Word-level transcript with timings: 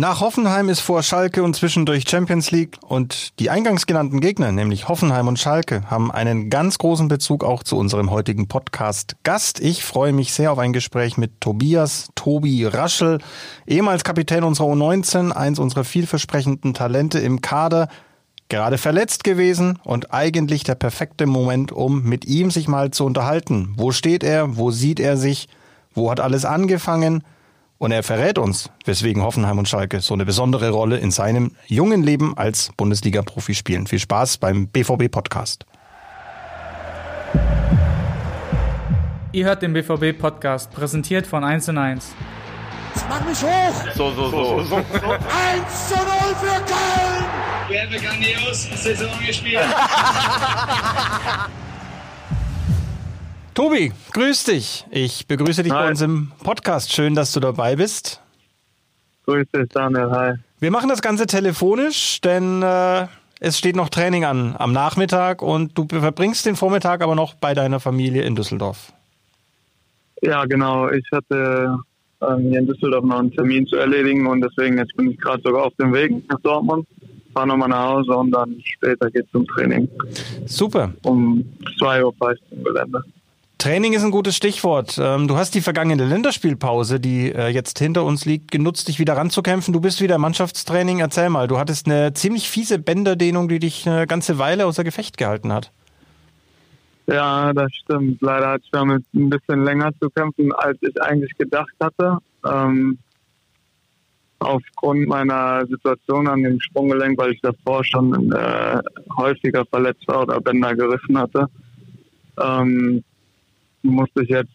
Nach 0.00 0.20
Hoffenheim 0.20 0.68
ist 0.68 0.78
vor 0.78 1.02
Schalke 1.02 1.42
und 1.42 1.56
zwischendurch 1.56 2.08
Champions 2.08 2.52
League 2.52 2.78
und 2.86 3.36
die 3.40 3.50
eingangs 3.50 3.84
genannten 3.84 4.20
Gegner, 4.20 4.52
nämlich 4.52 4.86
Hoffenheim 4.86 5.26
und 5.26 5.40
Schalke, 5.40 5.82
haben 5.90 6.12
einen 6.12 6.50
ganz 6.50 6.78
großen 6.78 7.08
Bezug 7.08 7.42
auch 7.42 7.64
zu 7.64 7.76
unserem 7.76 8.12
heutigen 8.12 8.46
Podcast 8.46 9.16
Gast. 9.24 9.58
Ich 9.58 9.82
freue 9.82 10.12
mich 10.12 10.32
sehr 10.32 10.52
auf 10.52 10.60
ein 10.60 10.72
Gespräch 10.72 11.16
mit 11.16 11.40
Tobias 11.40 12.10
Tobi 12.14 12.64
Raschel, 12.64 13.18
ehemals 13.66 14.04
Kapitän 14.04 14.44
unserer 14.44 14.68
U19, 14.68 15.32
eins 15.32 15.58
unserer 15.58 15.82
vielversprechenden 15.82 16.74
Talente 16.74 17.18
im 17.18 17.40
Kader, 17.40 17.88
gerade 18.48 18.78
verletzt 18.78 19.24
gewesen 19.24 19.80
und 19.82 20.14
eigentlich 20.14 20.62
der 20.62 20.76
perfekte 20.76 21.26
Moment, 21.26 21.72
um 21.72 22.04
mit 22.04 22.24
ihm 22.24 22.52
sich 22.52 22.68
mal 22.68 22.92
zu 22.92 23.04
unterhalten. 23.04 23.74
Wo 23.76 23.90
steht 23.90 24.22
er? 24.22 24.56
Wo 24.56 24.70
sieht 24.70 25.00
er 25.00 25.16
sich? 25.16 25.48
Wo 25.92 26.08
hat 26.08 26.20
alles 26.20 26.44
angefangen? 26.44 27.24
Und 27.78 27.92
er 27.92 28.02
verrät 28.02 28.38
uns, 28.38 28.70
weswegen 28.84 29.22
Hoffenheim 29.22 29.58
und 29.58 29.68
Schalke 29.68 30.00
so 30.00 30.12
eine 30.12 30.24
besondere 30.24 30.70
Rolle 30.70 30.98
in 30.98 31.12
seinem 31.12 31.52
jungen 31.66 32.02
Leben 32.02 32.36
als 32.36 32.72
Bundesliga-Profi 32.76 33.54
spielen. 33.54 33.86
Viel 33.86 34.00
Spaß 34.00 34.38
beim 34.38 34.66
BVB-Podcast. 34.66 35.64
Ihr 39.30 39.44
hört 39.44 39.62
den 39.62 39.74
BVB-Podcast, 39.74 40.72
präsentiert 40.72 41.28
von 41.28 41.44
1 41.44 41.68
und 41.68 41.78
1. 41.78 42.16
Mach 43.08 43.24
mich 43.24 43.40
hoch! 43.40 43.84
So, 43.94 44.10
so, 44.10 44.28
so. 44.28 44.60
so. 44.64 44.74
1 44.74 44.84
zu 45.88 45.94
0 45.94 46.04
für 46.40 46.60
Köln! 46.66 47.24
Wir 47.68 47.82
haben 47.82 47.90
eine 47.90 48.00
grandiose 48.00 48.76
Saison 48.76 49.10
gespielt. 49.24 49.60
Tobi, 53.58 53.90
grüß 54.12 54.44
dich. 54.44 54.86
Ich 54.88 55.26
begrüße 55.26 55.64
dich 55.64 55.72
hi. 55.72 55.82
bei 55.82 55.88
uns 55.88 56.00
im 56.00 56.30
Podcast. 56.44 56.92
Schön, 56.92 57.16
dass 57.16 57.32
du 57.32 57.40
dabei 57.40 57.74
bist. 57.74 58.22
Grüß 59.26 59.48
dich, 59.52 59.68
Daniel. 59.70 60.08
Hi. 60.12 60.34
Wir 60.60 60.70
machen 60.70 60.88
das 60.88 61.02
Ganze 61.02 61.26
telefonisch, 61.26 62.20
denn 62.20 62.62
äh, 62.62 63.08
es 63.40 63.58
steht 63.58 63.74
noch 63.74 63.88
Training 63.88 64.24
an 64.24 64.54
am 64.56 64.72
Nachmittag 64.72 65.42
und 65.42 65.76
du 65.76 65.88
verbringst 65.88 66.46
den 66.46 66.54
Vormittag 66.54 67.02
aber 67.02 67.16
noch 67.16 67.34
bei 67.34 67.52
deiner 67.52 67.80
Familie 67.80 68.22
in 68.22 68.36
Düsseldorf. 68.36 68.92
Ja, 70.22 70.44
genau. 70.44 70.90
Ich 70.90 71.10
hatte 71.10 71.78
ähm, 72.22 72.38
hier 72.50 72.60
in 72.60 72.66
Düsseldorf 72.68 73.04
noch 73.04 73.18
einen 73.18 73.32
Termin 73.32 73.66
zu 73.66 73.74
erledigen 73.74 74.28
und 74.28 74.40
deswegen 74.40 74.78
jetzt 74.78 74.96
bin 74.96 75.10
ich 75.10 75.18
gerade 75.18 75.42
sogar 75.42 75.64
auf 75.64 75.74
dem 75.80 75.92
Weg 75.92 76.12
nach 76.30 76.38
Dortmund. 76.42 76.86
Fahre 77.34 77.48
nochmal 77.48 77.70
nach 77.70 77.88
Hause 77.88 78.12
und 78.12 78.30
dann 78.30 78.54
später 78.64 79.10
geht's 79.10 79.32
zum 79.32 79.44
Training. 79.48 79.88
Super. 80.46 80.92
Um 81.02 81.44
2 81.80 82.04
Uhr 82.04 82.14
fahre 82.20 82.34
ich 82.34 82.40
zum 82.50 82.62
Gelände. 82.62 83.02
Training 83.58 83.92
ist 83.92 84.04
ein 84.04 84.12
gutes 84.12 84.36
Stichwort. 84.36 84.98
Ähm, 85.02 85.26
du 85.26 85.36
hast 85.36 85.52
die 85.54 85.60
vergangene 85.60 86.04
Länderspielpause, 86.04 87.00
die 87.00 87.32
äh, 87.32 87.48
jetzt 87.48 87.80
hinter 87.80 88.04
uns 88.04 88.24
liegt, 88.24 88.52
genutzt, 88.52 88.86
dich 88.86 89.00
wieder 89.00 89.16
ranzukämpfen. 89.16 89.74
Du 89.74 89.80
bist 89.80 90.00
wieder 90.00 90.14
im 90.14 90.20
Mannschaftstraining. 90.20 91.00
Erzähl 91.00 91.28
mal, 91.28 91.48
du 91.48 91.58
hattest 91.58 91.86
eine 91.86 92.12
ziemlich 92.12 92.48
fiese 92.48 92.78
Bänderdehnung, 92.78 93.48
die 93.48 93.58
dich 93.58 93.88
eine 93.88 94.06
ganze 94.06 94.38
Weile 94.38 94.64
außer 94.64 94.84
Gefecht 94.84 95.18
gehalten 95.18 95.52
hat. 95.52 95.72
Ja, 97.08 97.52
das 97.52 97.74
stimmt. 97.74 98.22
Leider 98.22 98.48
hatte 98.50 98.62
ich 98.64 98.70
damit 98.70 99.02
ein 99.12 99.28
bisschen 99.28 99.64
länger 99.64 99.90
zu 100.00 100.08
kämpfen, 100.10 100.52
als 100.52 100.78
ich 100.82 101.02
eigentlich 101.02 101.36
gedacht 101.36 101.74
hatte. 101.80 102.18
Ähm, 102.46 102.98
aufgrund 104.38 105.08
meiner 105.08 105.66
Situation 105.66 106.28
an 106.28 106.44
dem 106.44 106.60
Sprunggelenk, 106.60 107.18
weil 107.18 107.32
ich 107.32 107.40
davor 107.40 107.82
schon 107.84 108.30
äh, 108.30 108.78
häufiger 109.16 109.64
verletzt 109.66 110.06
war 110.06 110.22
oder 110.22 110.40
Bänder 110.40 110.76
gerissen 110.76 111.18
hatte. 111.18 111.48
Ähm, 112.40 113.02
musste 113.82 114.22
ich 114.22 114.28
jetzt 114.28 114.50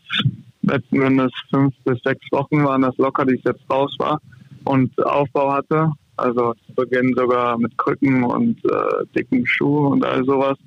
letzten 0.61 1.01
Endes 1.01 1.31
fünf 1.49 1.73
bis 1.83 1.99
sechs 2.03 2.25
Wochen 2.31 2.63
waren 2.63 2.81
das 2.81 2.97
locker, 2.97 3.25
die 3.25 3.35
ich 3.35 3.43
jetzt 3.43 3.69
raus 3.69 3.93
war 3.99 4.19
und 4.65 4.91
Aufbau 5.05 5.51
hatte. 5.51 5.91
Also 6.15 6.53
zu 6.65 6.73
Beginn 6.75 7.13
sogar 7.15 7.57
mit 7.57 7.77
Krücken 7.77 8.23
und 8.23 8.63
äh, 8.65 9.05
dicken 9.15 9.45
Schuhen 9.45 9.93
und 9.93 10.05
all 10.05 10.23
sowas. 10.25 10.57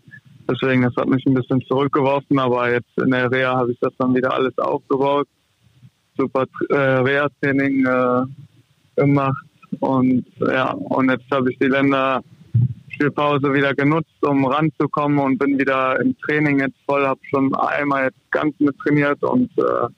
Deswegen, 0.48 0.82
das 0.82 0.94
hat 0.96 1.08
mich 1.08 1.24
ein 1.26 1.34
bisschen 1.34 1.60
zurückgeworfen, 1.62 2.38
aber 2.38 2.72
jetzt 2.72 2.90
in 2.98 3.10
der 3.10 3.30
Reha 3.30 3.56
habe 3.56 3.72
ich 3.72 3.78
das 3.80 3.92
dann 3.98 4.14
wieder 4.14 4.32
alles 4.32 4.56
aufgebaut. 4.58 5.28
Super 6.16 6.46
äh, 6.70 6.74
Reha-Training 6.74 7.84
äh, 7.84 8.22
gemacht 8.96 9.44
und 9.80 10.24
ja, 10.40 10.72
und 10.72 11.10
jetzt 11.10 11.30
habe 11.30 11.50
ich 11.50 11.58
die 11.58 11.66
Länder 11.66 12.22
Spielpause 12.96 13.52
wieder 13.52 13.74
genutzt, 13.74 14.16
um 14.22 14.46
ranzukommen 14.46 15.18
und 15.18 15.38
bin 15.38 15.58
wieder 15.58 16.00
im 16.00 16.16
Training 16.18 16.60
jetzt 16.60 16.76
voll, 16.86 17.06
habe 17.06 17.20
schon 17.28 17.54
einmal 17.54 18.04
jetzt 18.04 18.30
ganz 18.30 18.54
mit 18.58 18.76
trainiert 18.78 19.22
und 19.22 19.50
äh, 19.58 19.88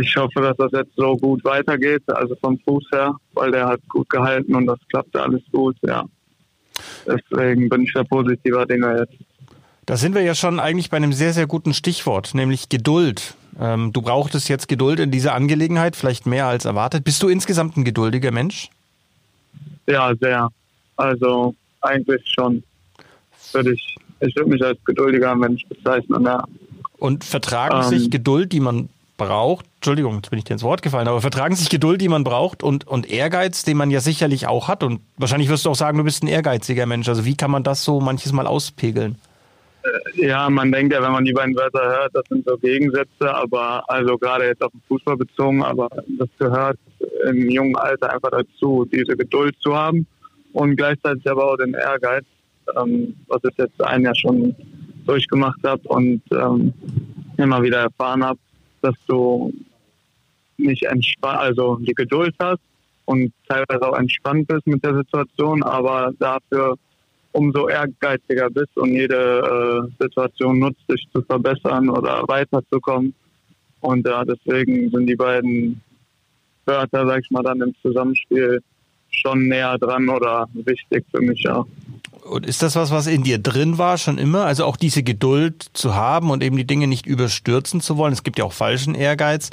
ich 0.00 0.16
hoffe, 0.16 0.40
dass 0.40 0.56
das 0.56 0.72
jetzt 0.72 0.96
so 0.96 1.16
gut 1.16 1.44
weitergeht, 1.44 2.02
also 2.08 2.34
vom 2.40 2.58
Fuß 2.60 2.84
her, 2.92 3.14
weil 3.34 3.50
der 3.50 3.66
hat 3.66 3.80
gut 3.88 4.08
gehalten 4.10 4.54
und 4.54 4.66
das 4.66 4.78
klappte 4.88 5.22
alles 5.22 5.42
gut, 5.52 5.76
ja. 5.82 6.04
Deswegen 7.06 7.68
bin 7.68 7.82
ich 7.82 7.92
da 7.92 8.04
positiver 8.04 8.66
Dinge 8.66 8.98
jetzt. 9.00 9.16
Da 9.86 9.96
sind 9.96 10.14
wir 10.14 10.22
ja 10.22 10.34
schon 10.34 10.60
eigentlich 10.60 10.90
bei 10.90 10.96
einem 10.96 11.12
sehr, 11.12 11.32
sehr 11.32 11.46
guten 11.46 11.74
Stichwort, 11.74 12.34
nämlich 12.34 12.68
Geduld. 12.68 13.34
Ähm, 13.58 13.92
du 13.92 14.02
brauchtest 14.02 14.48
jetzt 14.48 14.68
Geduld 14.68 15.00
in 15.00 15.10
dieser 15.10 15.34
Angelegenheit, 15.34 15.96
vielleicht 15.96 16.26
mehr 16.26 16.46
als 16.46 16.64
erwartet. 16.64 17.04
Bist 17.04 17.22
du 17.22 17.28
insgesamt 17.28 17.76
ein 17.76 17.84
geduldiger 17.84 18.30
Mensch? 18.30 18.70
Ja, 19.86 20.12
sehr. 20.20 20.48
Also 21.00 21.54
eigentlich 21.80 22.22
schon. 22.26 22.62
Würde 23.52 23.72
ich, 23.72 23.96
ich 24.20 24.36
würde 24.36 24.50
mich 24.50 24.62
als 24.62 24.78
geduldiger 24.84 25.34
Mensch 25.34 25.66
bezeichnen, 25.66 26.24
ja. 26.24 26.44
Und 26.98 27.24
vertragen 27.24 27.76
Ähm. 27.76 27.88
sich 27.88 28.10
Geduld, 28.10 28.52
die 28.52 28.60
man 28.60 28.90
braucht, 29.16 29.66
Entschuldigung, 29.76 30.16
jetzt 30.16 30.30
bin 30.30 30.38
ich 30.38 30.44
dir 30.44 30.54
ins 30.54 30.62
Wort 30.62 30.82
gefallen, 30.82 31.08
aber 31.08 31.20
vertragen 31.20 31.54
sich 31.54 31.68
Geduld, 31.68 32.00
die 32.00 32.08
man 32.08 32.24
braucht 32.24 32.62
und, 32.62 32.86
und 32.86 33.10
Ehrgeiz, 33.10 33.64
den 33.64 33.76
man 33.76 33.90
ja 33.90 34.00
sicherlich 34.00 34.46
auch 34.46 34.68
hat 34.68 34.82
und 34.82 35.00
wahrscheinlich 35.16 35.48
wirst 35.48 35.64
du 35.64 35.70
auch 35.70 35.74
sagen, 35.74 35.98
du 35.98 36.04
bist 36.04 36.22
ein 36.22 36.26
ehrgeiziger 36.26 36.86
Mensch. 36.86 37.08
Also 37.08 37.24
wie 37.24 37.36
kann 37.36 37.50
man 37.50 37.62
das 37.62 37.84
so 37.84 38.00
manches 38.00 38.32
Mal 38.32 38.46
auspegeln? 38.46 39.16
Ja, 40.14 40.48
man 40.50 40.70
denkt 40.72 40.92
ja, 40.92 41.02
wenn 41.02 41.12
man 41.12 41.24
die 41.24 41.32
beiden 41.32 41.54
Wörter 41.54 41.82
hört, 41.82 42.14
das 42.14 42.24
sind 42.28 42.46
so 42.46 42.56
Gegensätze, 42.58 43.34
aber 43.34 43.82
also 43.88 44.18
gerade 44.18 44.46
jetzt 44.46 44.62
auf 44.62 44.72
den 44.72 44.82
Fußball 44.88 45.16
bezogen, 45.16 45.62
aber 45.62 45.88
das 46.18 46.28
gehört 46.38 46.78
im 47.26 47.50
jungen 47.50 47.76
Alter 47.76 48.12
einfach 48.12 48.30
dazu, 48.30 48.86
diese 48.90 49.16
Geduld 49.16 49.54
zu 49.60 49.74
haben 49.74 50.06
und 50.52 50.76
gleichzeitig 50.76 51.28
aber 51.30 51.52
auch 51.52 51.56
den 51.56 51.74
Ehrgeiz, 51.74 52.24
ähm, 52.76 53.16
was 53.28 53.40
ich 53.44 53.56
jetzt 53.56 53.80
ein 53.82 54.02
Jahr 54.02 54.14
schon 54.14 54.54
durchgemacht 55.06 55.60
habe 55.64 55.82
und 55.88 56.22
ähm, 56.32 56.72
immer 57.36 57.62
wieder 57.62 57.80
erfahren 57.80 58.24
habe, 58.24 58.38
dass 58.82 58.94
du 59.06 59.52
nicht 60.56 60.82
entspannt, 60.84 61.38
also 61.38 61.76
die 61.76 61.94
Geduld 61.94 62.34
hast 62.38 62.60
und 63.06 63.32
teilweise 63.48 63.88
auch 63.88 63.98
entspannt 63.98 64.46
bist 64.48 64.66
mit 64.66 64.84
der 64.84 64.94
Situation, 64.94 65.62
aber 65.62 66.12
dafür 66.18 66.76
umso 67.32 67.68
ehrgeiziger 67.68 68.50
bist 68.50 68.76
und 68.76 68.92
jede 68.92 69.88
äh, 69.98 70.02
Situation 70.02 70.58
nutzt, 70.58 70.82
dich 70.90 71.06
zu 71.12 71.22
verbessern 71.22 71.88
oder 71.88 72.24
weiterzukommen. 72.26 73.14
Und 73.80 74.06
ja, 74.06 74.24
deswegen 74.24 74.90
sind 74.90 75.06
die 75.06 75.16
beiden 75.16 75.80
Wörter, 76.66 77.06
sag 77.06 77.20
ich 77.20 77.30
mal, 77.30 77.42
dann 77.42 77.60
im 77.60 77.74
Zusammenspiel 77.82 78.60
schon 79.20 79.48
näher 79.48 79.78
dran 79.78 80.08
oder 80.08 80.48
wichtig 80.54 81.04
für 81.10 81.20
mich 81.20 81.48
auch. 81.48 81.66
Und 82.22 82.46
ist 82.46 82.62
das 82.62 82.76
was, 82.76 82.90
was 82.90 83.06
in 83.06 83.24
dir 83.24 83.38
drin 83.38 83.78
war 83.78 83.98
schon 83.98 84.18
immer? 84.18 84.44
Also 84.44 84.64
auch 84.64 84.76
diese 84.76 85.02
Geduld 85.02 85.66
zu 85.72 85.94
haben 85.94 86.30
und 86.30 86.42
eben 86.42 86.56
die 86.56 86.66
Dinge 86.66 86.86
nicht 86.86 87.06
überstürzen 87.06 87.80
zu 87.80 87.96
wollen? 87.96 88.12
Es 88.12 88.22
gibt 88.22 88.38
ja 88.38 88.44
auch 88.44 88.52
falschen 88.52 88.94
Ehrgeiz. 88.94 89.50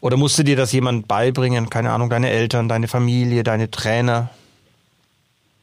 Oder 0.00 0.16
musste 0.16 0.44
dir 0.44 0.56
das 0.56 0.72
jemand 0.72 1.08
beibringen? 1.08 1.70
Keine 1.70 1.90
Ahnung, 1.90 2.10
deine 2.10 2.30
Eltern, 2.30 2.68
deine 2.68 2.86
Familie, 2.86 3.44
deine 3.44 3.70
Trainer? 3.70 4.30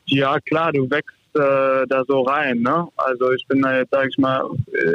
Ja, 0.05 0.39
klar, 0.39 0.71
du 0.71 0.89
wächst 0.89 1.15
äh, 1.35 1.85
da 1.87 2.03
so 2.07 2.21
rein. 2.21 2.61
Ne? 2.61 2.87
Also 2.95 3.31
ich 3.31 3.45
bin 3.47 3.61
da 3.61 3.77
jetzt, 3.77 3.91
sag 3.91 4.07
ich 4.09 4.17
mal, 4.17 4.43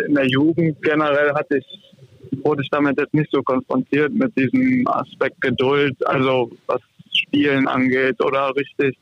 in 0.09 0.15
der 0.15 0.27
Jugend 0.27 0.83
generell 0.83 1.33
hatte 1.35 1.59
ich, 1.59 2.43
wurde 2.43 2.63
ich 2.63 2.71
damit 2.71 2.99
jetzt 2.99 3.15
nicht 3.15 3.31
so 3.31 3.43
konfrontiert 3.43 4.13
mit 4.13 4.37
diesem 4.37 4.87
Aspekt 4.89 5.41
Geduld, 5.41 5.95
also 6.07 6.51
was 6.67 6.81
Spielen 7.21 7.69
angeht 7.69 8.23
oder 8.23 8.55
richtig 8.55 8.97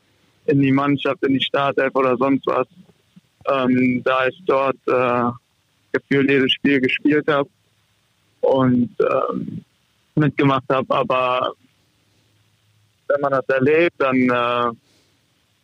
in 0.45 0.61
die 0.61 0.71
Mannschaft, 0.71 1.23
in 1.23 1.33
die 1.33 1.43
Startelf 1.43 1.93
oder 1.95 2.17
sonst 2.17 2.45
was. 2.47 2.67
Ähm, 3.47 4.01
da 4.03 4.27
ich 4.27 4.41
dort 4.45 4.77
äh, 4.87 5.31
gefühlt 5.91 6.29
jedes 6.29 6.51
Spiel 6.51 6.81
gespielt 6.81 7.27
habe 7.27 7.49
und 8.41 8.89
ähm, 8.99 9.63
mitgemacht 10.15 10.65
habe, 10.69 10.93
aber 10.93 11.53
wenn 13.07 13.21
man 13.21 13.31
das 13.31 13.47
erlebt, 13.47 13.95
dann 13.97 14.15
äh, 14.15 14.71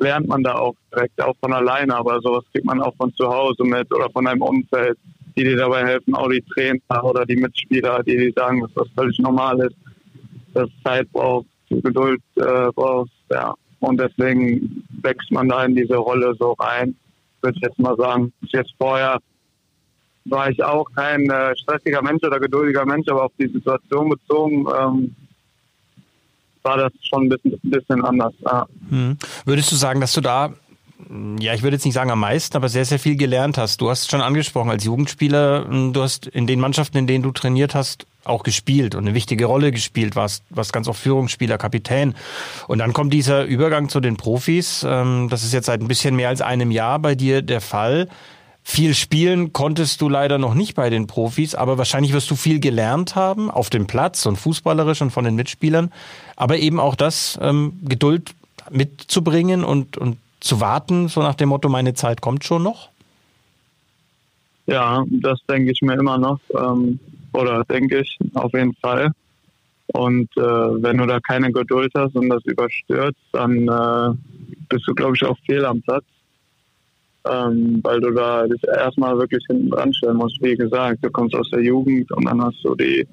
lernt 0.03 0.27
man 0.27 0.43
da 0.43 0.55
auch 0.55 0.75
direkt 0.91 1.21
auch 1.21 1.35
von 1.39 1.53
alleine, 1.53 1.95
aber 1.95 2.19
sowas 2.21 2.43
kriegt 2.51 2.65
man 2.65 2.81
auch 2.81 2.95
von 2.95 3.13
zu 3.13 3.27
Hause 3.27 3.63
mit 3.63 3.91
oder 3.93 4.09
von 4.09 4.27
einem 4.27 4.41
Umfeld, 4.41 4.97
die 5.35 5.43
dir 5.43 5.57
dabei 5.57 5.85
helfen, 5.85 6.15
auch 6.15 6.29
die 6.29 6.41
Trainer 6.41 7.03
oder 7.03 7.25
die 7.25 7.35
Mitspieler, 7.35 8.03
die 8.03 8.17
dir 8.17 8.33
sagen, 8.35 8.61
dass 8.61 8.73
das 8.73 8.87
völlig 8.95 9.19
normal 9.19 9.59
ist, 9.61 9.75
dass 10.53 10.69
Zeit 10.83 11.11
braucht, 11.11 11.47
Geduld 11.69 12.21
äh, 12.35 12.71
brauchst, 12.73 13.13
ja. 13.31 13.53
Und 13.79 13.99
deswegen 13.99 14.83
wächst 15.01 15.31
man 15.31 15.49
da 15.49 15.63
in 15.65 15.75
diese 15.75 15.97
Rolle 15.97 16.33
so 16.39 16.53
rein, 16.53 16.95
würde 17.41 17.57
ich 17.57 17.63
jetzt 17.63 17.79
mal 17.79 17.95
sagen. 17.97 18.33
Jetzt 18.47 18.73
vorher 18.77 19.19
war 20.25 20.49
ich 20.49 20.63
auch 20.63 20.85
kein 20.95 21.29
äh, 21.29 21.55
stressiger 21.55 22.01
Mensch 22.01 22.23
oder 22.23 22.39
geduldiger 22.39 22.85
Mensch, 22.85 23.07
aber 23.09 23.25
auf 23.25 23.31
die 23.39 23.47
Situation 23.47 24.09
bezogen 24.09 24.65
ähm, 24.75 25.15
war 26.63 26.77
das 26.77 26.91
schon 27.01 27.25
ein 27.25 27.29
bisschen, 27.29 27.59
bisschen 27.63 28.03
anders. 28.03 28.33
Ja. 28.43 28.65
Hm. 28.89 29.17
Würdest 29.45 29.71
du 29.71 29.75
sagen, 29.75 30.01
dass 30.01 30.13
du 30.13 30.21
da 30.21 30.53
ja, 31.39 31.53
ich 31.53 31.61
würde 31.61 31.75
jetzt 31.75 31.85
nicht 31.85 31.93
sagen 31.93 32.09
am 32.09 32.21
meisten, 32.21 32.55
aber 32.55 32.69
sehr, 32.69 32.85
sehr 32.85 32.99
viel 32.99 33.17
gelernt 33.17 33.57
hast. 33.57 33.81
Du 33.81 33.89
hast 33.89 34.09
schon 34.09 34.21
angesprochen, 34.21 34.69
als 34.69 34.85
Jugendspieler, 34.85 35.65
hm, 35.67 35.93
du 35.93 36.01
hast 36.01 36.25
in 36.25 36.47
den 36.47 36.59
Mannschaften, 36.59 36.97
in 36.97 37.05
denen 37.05 37.23
du 37.23 37.31
trainiert 37.31 37.75
hast, 37.75 38.07
auch 38.25 38.43
gespielt 38.43 38.95
und 38.95 39.05
eine 39.05 39.13
wichtige 39.13 39.45
Rolle 39.45 39.71
gespielt, 39.71 40.15
warst, 40.15 40.43
warst 40.49 40.73
ganz 40.73 40.87
oft 40.87 40.99
Führungsspieler, 40.99 41.57
Kapitän. 41.57 42.15
Und 42.67 42.79
dann 42.79 42.93
kommt 42.93 43.13
dieser 43.13 43.45
Übergang 43.45 43.89
zu 43.89 43.99
den 43.99 44.17
Profis. 44.17 44.85
Ähm, 44.87 45.27
das 45.29 45.43
ist 45.43 45.53
jetzt 45.53 45.67
seit 45.67 45.81
ein 45.81 45.87
bisschen 45.87 46.15
mehr 46.15 46.29
als 46.29 46.41
einem 46.41 46.71
Jahr 46.71 46.99
bei 46.99 47.15
dir 47.15 47.41
der 47.41 47.61
Fall. 47.61 48.09
Viel 48.63 48.95
spielen 48.95 49.53
konntest 49.53 50.01
du 50.01 50.09
leider 50.09 50.39
noch 50.39 50.55
nicht 50.55 50.73
bei 50.73 50.89
den 50.89 51.05
Profis, 51.05 51.53
aber 51.53 51.77
wahrscheinlich 51.77 52.13
wirst 52.13 52.31
du 52.31 52.35
viel 52.35 52.59
gelernt 52.59 53.15
haben 53.15 53.51
auf 53.51 53.69
dem 53.69 53.85
Platz 53.85 54.25
und 54.25 54.37
fußballerisch 54.37 55.03
und 55.03 55.11
von 55.11 55.23
den 55.23 55.35
Mitspielern. 55.35 55.91
Aber 56.35 56.57
eben 56.57 56.79
auch 56.79 56.95
das, 56.95 57.37
ähm, 57.41 57.79
Geduld 57.83 58.33
mitzubringen 58.71 59.63
und, 59.63 59.97
und 59.97 60.17
zu 60.39 60.61
warten, 60.61 61.07
so 61.07 61.21
nach 61.21 61.35
dem 61.35 61.49
Motto, 61.49 61.69
meine 61.69 61.93
Zeit 61.93 62.21
kommt 62.21 62.43
schon 62.43 62.63
noch? 62.63 62.89
Ja, 64.67 65.03
das 65.09 65.39
denke 65.47 65.71
ich 65.71 65.81
mir 65.81 65.93
immer 65.93 66.17
noch. 66.17 66.39
Ähm, 66.57 66.99
oder 67.35 67.63
denke 67.65 67.99
ich 67.99 68.17
auf 68.33 68.53
jeden 68.53 68.73
Fall. 68.75 69.11
Und 69.87 70.29
äh, 70.35 70.41
wenn 70.41 70.97
du 70.97 71.05
da 71.05 71.19
keine 71.19 71.51
Geduld 71.51 71.91
hast 71.95 72.15
und 72.15 72.29
das 72.29 72.43
überstürzt, 72.45 73.21
dann 73.31 73.67
äh, 73.67 74.15
bist 74.69 74.87
du, 74.87 74.93
glaube 74.95 75.15
ich, 75.15 75.23
auch 75.23 75.37
fehl 75.45 75.63
am 75.65 75.81
Platz. 75.81 76.05
Ähm, 77.27 77.79
weil 77.83 77.99
du 78.01 78.11
da 78.11 78.45
dich 78.45 78.61
erstmal 78.63 79.17
wirklich 79.17 79.43
hinten 79.47 79.71
dran 79.71 79.93
stellen 79.93 80.17
musst. 80.17 80.39
Wie 80.43 80.55
gesagt, 80.55 81.03
du 81.03 81.09
kommst 81.09 81.35
aus 81.35 81.49
der 81.49 81.63
Jugend 81.63 82.11
und 82.11 82.25
dann 82.25 82.39
hast 82.41 82.63
du 82.63 82.75
die 82.75 83.07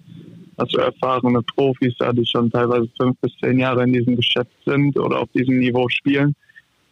hast 0.59 0.75
du 0.75 0.79
erfahrene 0.79 1.41
Profis, 1.57 1.95
die 1.99 2.27
schon 2.27 2.51
teilweise 2.51 2.89
fünf 3.01 3.17
bis 3.21 3.33
zehn 3.43 3.59
Jahre 3.59 3.85
in 3.85 3.93
diesem 3.93 4.17
Geschäft 4.17 4.53
sind 4.67 4.99
oder 4.99 5.21
auf 5.21 5.29
diesem 5.35 5.59
Niveau 5.59 5.89
spielen. 5.89 6.35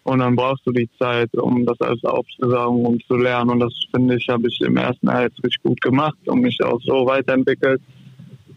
Und 0.03 0.21
dann 0.21 0.35
brauchst 0.35 0.67
du 0.67 0.73
die 0.73 0.89
Zeit, 0.99 1.33
um 1.35 1.67
das 1.67 1.81
alles 1.81 2.03
aufzusaugen, 2.05 2.87
um 2.87 3.01
zu 3.07 3.17
lernen. 3.17 3.51
Und 3.51 3.61
das 3.61 3.73
finde 3.95 4.17
ich, 4.17 4.29
habe 4.29 4.49
ich 4.49 4.61
im 4.61 4.77
ersten 4.77 5.07
Jahr 5.07 5.23
jetzt 5.23 5.43
richtig 5.45 5.63
gut 5.63 5.81
gemacht 5.81 6.19
und 6.27 6.41
mich 6.41 6.63
auch 6.63 6.81
so 6.83 7.07
weiterentwickelt. 7.07 7.83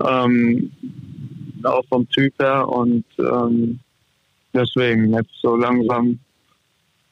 Ähm, 0.06 0.72
auch 1.63 1.84
vom 1.90 2.07
Typ 2.10 2.34
her. 2.40 2.68
Und 2.68 3.06
ähm, 3.19 3.80
deswegen 4.54 5.13
jetzt 5.13 5.34
so 5.42 5.56
langsam 5.56 6.19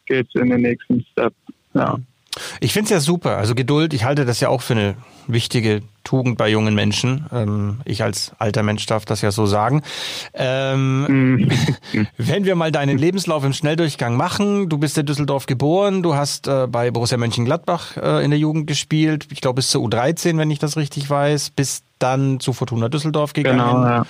geht 0.06 0.28
es 0.34 0.42
in 0.42 0.50
den 0.50 0.62
nächsten 0.62 1.06
Step. 1.12 1.34
Ja. 1.74 1.98
Ich 2.62 2.74
finde 2.74 2.86
es 2.86 2.92
ja 2.92 3.00
super. 3.00 3.38
Also 3.38 3.56
Geduld, 3.56 3.94
ich 3.94 4.06
halte 4.06 4.26
das 4.26 4.40
ja 4.40 4.50
auch 4.50 4.62
für 4.62 4.74
eine 4.74 4.96
wichtige 5.28 5.82
Tugend 6.04 6.38
bei 6.38 6.50
jungen 6.50 6.74
Menschen. 6.74 7.28
Ähm, 7.32 7.80
ich 7.86 8.04
als 8.04 8.32
alter 8.40 8.64
Mensch 8.64 8.86
darf 8.86 9.06
das 9.06 9.22
ja 9.22 9.32
so 9.32 9.46
sagen. 9.46 9.84
Ähm, 10.34 11.38
mhm. 11.38 11.52
wenn 12.18 12.46
wir 12.46 12.56
mal 12.56 12.72
deinen 12.72 12.98
Lebenslauf 12.98 13.44
im 13.44 13.54
Schnelldurchgang 13.54 14.18
machen, 14.18 14.68
du 14.68 14.78
bist 14.78 14.98
in 14.98 15.06
Düsseldorf 15.06 15.46
geboren, 15.46 16.02
du 16.02 16.16
hast 16.16 16.48
äh, 16.48 16.68
bei 16.68 16.92
Borussia 16.92 17.18
Mönchengladbach 17.18 17.98
äh, 17.98 18.26
in 18.26 18.32
der 18.32 18.40
Jugend 18.40 18.68
gespielt, 18.68 19.28
ich 19.32 19.42
glaube 19.42 19.56
bis 19.56 19.70
zur 19.70 19.84
U13, 19.86 20.38
wenn 20.38 20.50
ich 20.50 20.60
das 20.60 20.76
richtig 20.76 21.10
weiß, 21.10 21.52
bist 21.52 21.86
dann 22.02 22.40
zu 22.40 22.54
Fortuna 22.54 22.90
Düsseldorf 22.90 23.34
gegangen 23.34 23.60
genau, 23.60 23.86
ja. 23.86 24.06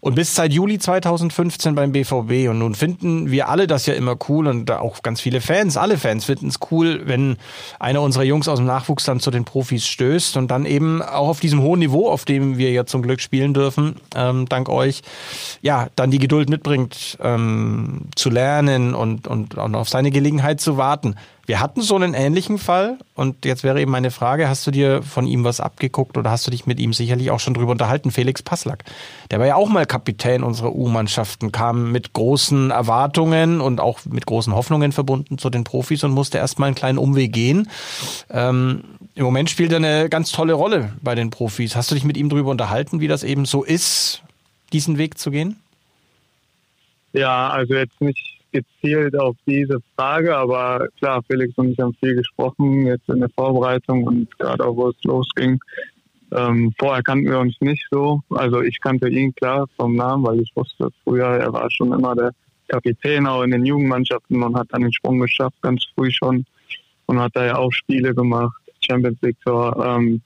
und 0.00 0.14
bis 0.14 0.34
seit 0.34 0.52
Juli 0.52 0.78
2015 0.78 1.74
beim 1.74 1.92
BVB. 1.92 2.50
Und 2.50 2.58
nun 2.58 2.74
finden 2.74 3.30
wir 3.30 3.48
alle 3.48 3.66
das 3.66 3.86
ja 3.86 3.94
immer 3.94 4.16
cool 4.28 4.46
und 4.46 4.70
auch 4.70 5.02
ganz 5.02 5.20
viele 5.20 5.40
Fans, 5.40 5.76
alle 5.76 5.96
Fans 5.96 6.26
finden 6.26 6.48
es 6.48 6.58
cool, 6.70 7.02
wenn 7.06 7.38
einer 7.78 8.02
unserer 8.02 8.24
Jungs 8.24 8.48
aus 8.48 8.58
dem 8.58 8.66
Nachwuchs 8.66 9.04
dann 9.04 9.20
zu 9.20 9.30
den 9.30 9.44
Profis 9.44 9.86
stößt 9.86 10.36
und 10.36 10.49
dann 10.50 10.66
eben 10.66 11.02
auch 11.02 11.28
auf 11.28 11.40
diesem 11.40 11.62
hohen 11.62 11.80
Niveau, 11.80 12.08
auf 12.08 12.24
dem 12.24 12.58
wir 12.58 12.70
ja 12.72 12.86
zum 12.86 13.02
Glück 13.02 13.20
spielen 13.20 13.54
dürfen, 13.54 13.96
ähm, 14.14 14.46
dank 14.48 14.68
euch, 14.68 15.02
ja, 15.62 15.88
dann 15.96 16.10
die 16.10 16.18
Geduld 16.18 16.50
mitbringt, 16.50 17.18
ähm, 17.22 18.02
zu 18.16 18.30
lernen 18.30 18.94
und, 18.94 19.26
und, 19.26 19.54
und 19.54 19.74
auf 19.74 19.88
seine 19.88 20.10
Gelegenheit 20.10 20.60
zu 20.60 20.76
warten. 20.76 21.14
Wir 21.50 21.58
hatten 21.58 21.82
so 21.82 21.96
einen 21.96 22.14
ähnlichen 22.14 22.58
Fall 22.58 22.98
und 23.16 23.44
jetzt 23.44 23.64
wäre 23.64 23.80
eben 23.80 23.90
meine 23.90 24.12
Frage, 24.12 24.48
hast 24.48 24.64
du 24.68 24.70
dir 24.70 25.02
von 25.02 25.26
ihm 25.26 25.42
was 25.42 25.58
abgeguckt 25.58 26.16
oder 26.16 26.30
hast 26.30 26.46
du 26.46 26.52
dich 26.52 26.64
mit 26.66 26.78
ihm 26.78 26.92
sicherlich 26.92 27.32
auch 27.32 27.40
schon 27.40 27.54
drüber 27.54 27.72
unterhalten? 27.72 28.12
Felix 28.12 28.40
Passlack, 28.40 28.84
der 29.32 29.40
war 29.40 29.46
ja 29.48 29.56
auch 29.56 29.68
mal 29.68 29.84
Kapitän 29.84 30.44
unserer 30.44 30.72
U-Mannschaften, 30.72 31.50
kam 31.50 31.90
mit 31.90 32.12
großen 32.12 32.70
Erwartungen 32.70 33.60
und 33.60 33.80
auch 33.80 33.98
mit 34.08 34.26
großen 34.26 34.54
Hoffnungen 34.54 34.92
verbunden 34.92 35.38
zu 35.38 35.50
den 35.50 35.64
Profis 35.64 36.04
und 36.04 36.12
musste 36.12 36.38
erstmal 36.38 36.68
einen 36.68 36.76
kleinen 36.76 36.98
Umweg 36.98 37.32
gehen. 37.32 37.68
Ähm, 38.30 38.84
Im 39.20 39.26
Moment 39.26 39.50
spielt 39.50 39.70
er 39.70 39.76
eine 39.76 40.08
ganz 40.08 40.32
tolle 40.32 40.54
Rolle 40.54 40.94
bei 41.02 41.14
den 41.14 41.28
Profis. 41.28 41.76
Hast 41.76 41.90
du 41.90 41.94
dich 41.94 42.04
mit 42.04 42.16
ihm 42.16 42.30
drüber 42.30 42.50
unterhalten, 42.50 43.00
wie 43.00 43.06
das 43.06 43.22
eben 43.22 43.44
so 43.44 43.62
ist, 43.62 44.22
diesen 44.72 44.96
Weg 44.96 45.18
zu 45.18 45.30
gehen? 45.30 45.56
Ja, 47.12 47.50
also 47.50 47.74
jetzt 47.74 48.00
nicht 48.00 48.40
gezielt 48.50 49.14
auf 49.18 49.36
diese 49.46 49.76
Frage, 49.94 50.34
aber 50.34 50.88
klar, 50.96 51.22
Felix 51.26 51.52
und 51.58 51.68
ich 51.68 51.78
haben 51.78 51.92
viel 52.00 52.16
gesprochen 52.16 52.86
jetzt 52.86 53.10
in 53.10 53.20
der 53.20 53.28
Vorbereitung 53.36 54.04
und 54.04 54.38
gerade 54.38 54.64
auch, 54.64 54.74
wo 54.74 54.88
es 54.88 55.04
losging. 55.04 55.60
Ähm, 56.34 56.72
vorher 56.78 57.02
kannten 57.02 57.28
wir 57.28 57.40
uns 57.40 57.60
nicht 57.60 57.86
so. 57.90 58.22
Also 58.30 58.62
ich 58.62 58.80
kannte 58.80 59.10
ihn 59.10 59.34
klar 59.34 59.66
vom 59.76 59.96
Namen, 59.96 60.24
weil 60.24 60.40
ich 60.40 60.50
wusste 60.56 60.88
früher, 61.04 61.26
er 61.26 61.52
war 61.52 61.70
schon 61.70 61.92
immer 61.92 62.16
der 62.16 62.30
Kapitän 62.68 63.26
auch 63.26 63.42
in 63.42 63.50
den 63.50 63.66
Jugendmannschaften 63.66 64.42
und 64.42 64.56
hat 64.56 64.68
dann 64.70 64.80
den 64.80 64.94
Sprung 64.94 65.20
geschafft, 65.20 65.60
ganz 65.60 65.84
früh 65.94 66.10
schon. 66.10 66.46
Und 67.04 67.18
hat 67.18 67.34
da 67.34 67.44
ja 67.44 67.56
auch 67.56 67.72
Spiele 67.72 68.14
gemacht, 68.14 68.59
Champions 68.90 69.18
League 69.22 69.40
Tor. 69.44 69.76
Ähm, 69.84 70.20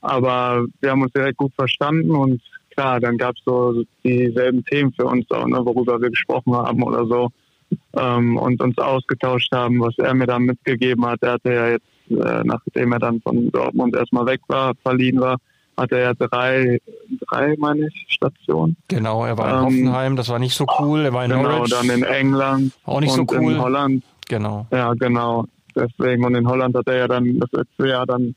aber 0.00 0.64
wir 0.80 0.90
haben 0.90 1.02
uns 1.02 1.12
direkt 1.12 1.38
gut 1.38 1.52
verstanden 1.54 2.10
und 2.10 2.40
klar, 2.70 3.00
dann 3.00 3.18
gab 3.18 3.34
es 3.36 3.42
so 3.44 3.82
dieselben 4.04 4.64
Themen 4.64 4.92
für 4.92 5.06
uns 5.06 5.28
auch, 5.30 5.46
ne, 5.46 5.58
worüber 5.64 6.00
wir 6.00 6.10
gesprochen 6.10 6.54
haben 6.54 6.82
oder 6.82 7.06
so 7.06 7.30
ähm, 7.98 8.36
und 8.36 8.60
uns 8.62 8.78
ausgetauscht 8.78 9.52
haben, 9.52 9.80
was 9.80 9.98
er 9.98 10.14
mir 10.14 10.26
dann 10.26 10.42
mitgegeben 10.42 11.04
hat. 11.06 11.22
Er 11.22 11.32
hatte 11.32 11.52
ja 11.52 11.68
jetzt, 11.70 11.86
äh, 12.10 12.42
nachdem 12.44 12.92
er 12.92 12.98
dann 12.98 13.20
von 13.20 13.50
Dortmund 13.50 13.96
erstmal 13.96 14.26
weg 14.26 14.40
war, 14.48 14.74
verliehen 14.82 15.20
war, 15.20 15.36
hatte 15.76 15.98
er 15.98 16.14
drei, 16.14 16.78
drei 17.28 17.54
meine 17.58 17.88
ich, 17.88 18.06
Stationen. 18.08 18.76
Genau, 18.88 19.24
er 19.24 19.36
war 19.36 19.48
in 19.48 19.56
ähm, 19.56 19.64
Hoffenheim, 19.64 20.16
das 20.16 20.28
war 20.28 20.38
nicht 20.38 20.54
so 20.54 20.66
cool. 20.78 21.04
Er 21.04 21.12
war 21.12 21.24
in 21.24 21.30
genau, 21.30 21.42
Norwich. 21.42 21.70
dann 21.70 21.90
in 21.90 22.02
England. 22.02 22.72
Auch 22.84 23.00
nicht 23.00 23.12
so 23.12 23.26
cool. 23.32 23.52
in 23.52 23.60
Holland. 23.60 24.04
Genau. 24.28 24.66
Ja, 24.70 24.94
genau. 24.94 25.46
Deswegen, 25.76 26.24
und 26.24 26.34
in 26.34 26.48
Holland 26.48 26.74
hat 26.74 26.88
er 26.88 26.96
ja 26.96 27.08
dann 27.08 27.38
das 27.38 27.52
letzte 27.52 27.88
Jahr 27.88 28.06
dann 28.06 28.34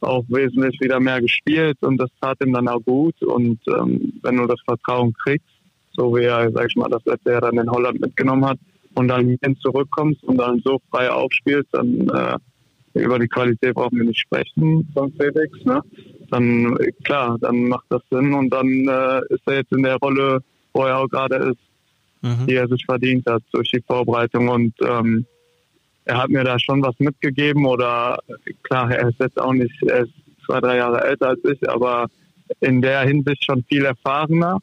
auch 0.00 0.24
wesentlich 0.28 0.80
wieder 0.80 1.00
mehr 1.00 1.20
gespielt 1.20 1.76
und 1.82 1.98
das 1.98 2.08
tat 2.20 2.38
ihm 2.42 2.52
dann 2.52 2.68
auch 2.68 2.80
gut. 2.80 3.20
Und 3.22 3.60
ähm, 3.68 4.14
wenn 4.22 4.36
du 4.36 4.46
das 4.46 4.60
Vertrauen 4.64 5.12
kriegst, 5.12 5.46
so 5.92 6.14
wie 6.14 6.24
er, 6.24 6.50
sag 6.52 6.68
ich 6.68 6.76
mal, 6.76 6.88
das 6.88 7.04
letzte 7.04 7.32
Jahr 7.32 7.42
dann 7.42 7.58
in 7.58 7.70
Holland 7.70 8.00
mitgenommen 8.00 8.46
hat 8.46 8.58
und 8.94 9.08
dann 9.08 9.36
hin 9.42 9.56
zurückkommst 9.56 10.22
und 10.24 10.38
dann 10.38 10.62
so 10.64 10.78
frei 10.90 11.10
aufspielst, 11.10 11.68
dann 11.72 12.08
äh, 12.08 12.38
über 12.94 13.18
die 13.18 13.28
Qualität 13.28 13.74
brauchen 13.74 13.98
wir 13.98 14.04
nicht 14.04 14.20
sprechen 14.20 14.88
von 14.94 15.12
Felix. 15.12 15.64
Ne? 15.64 15.82
Dann 16.30 16.76
klar, 17.04 17.36
dann 17.40 17.68
macht 17.68 17.86
das 17.88 18.02
Sinn 18.10 18.32
und 18.34 18.50
dann 18.50 18.66
äh, 18.66 19.34
ist 19.34 19.42
er 19.46 19.56
jetzt 19.56 19.72
in 19.72 19.82
der 19.82 19.96
Rolle, 19.96 20.40
wo 20.72 20.84
er 20.84 20.98
auch 20.98 21.08
gerade 21.08 21.36
ist, 21.36 21.60
mhm. 22.22 22.46
die 22.46 22.54
er 22.54 22.68
sich 22.68 22.84
verdient 22.84 23.26
hat 23.28 23.42
durch 23.52 23.70
die 23.70 23.82
Vorbereitung 23.86 24.48
und 24.48 24.74
ähm, 24.82 25.26
er 26.10 26.18
hat 26.18 26.30
mir 26.30 26.42
da 26.42 26.58
schon 26.58 26.82
was 26.82 26.98
mitgegeben 26.98 27.64
oder 27.66 28.18
klar, 28.64 28.90
er 28.90 29.10
ist 29.10 29.20
jetzt 29.20 29.40
auch 29.40 29.52
nicht, 29.52 29.80
er 29.84 30.00
ist 30.00 30.12
zwei, 30.44 30.60
drei 30.60 30.78
Jahre 30.78 31.04
älter 31.04 31.28
als 31.28 31.40
ich, 31.44 31.70
aber 31.70 32.08
in 32.58 32.82
der 32.82 33.02
Hinsicht 33.02 33.44
schon 33.44 33.62
viel 33.68 33.84
erfahrener. 33.84 34.58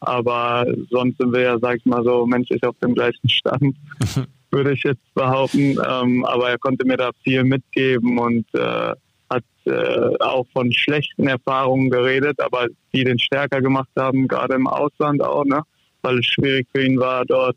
Aber 0.00 0.66
sonst 0.90 1.16
sind 1.16 1.32
wir 1.32 1.40
ja, 1.40 1.58
sag 1.58 1.78
ich 1.78 1.86
mal 1.86 2.04
so, 2.04 2.26
menschlich 2.26 2.62
auf 2.64 2.76
dem 2.82 2.94
gleichen 2.94 3.26
Stand, 3.26 3.74
würde 4.50 4.72
ich 4.72 4.82
jetzt 4.82 5.14
behaupten. 5.14 5.78
Ähm, 5.88 6.26
aber 6.26 6.50
er 6.50 6.58
konnte 6.58 6.86
mir 6.86 6.98
da 6.98 7.10
viel 7.24 7.44
mitgeben 7.44 8.18
und 8.18 8.44
äh, 8.54 8.92
hat 9.30 9.44
äh, 9.64 10.16
auch 10.20 10.46
von 10.52 10.72
schlechten 10.72 11.26
Erfahrungen 11.26 11.88
geredet, 11.88 12.38
aber 12.38 12.66
die 12.92 13.04
den 13.04 13.18
stärker 13.18 13.62
gemacht 13.62 13.88
haben, 13.96 14.28
gerade 14.28 14.56
im 14.56 14.66
Ausland 14.66 15.22
auch, 15.22 15.46
ne? 15.46 15.62
weil 16.02 16.18
es 16.18 16.26
schwierig 16.26 16.66
für 16.74 16.84
ihn 16.84 16.98
war 16.98 17.24
dort. 17.24 17.56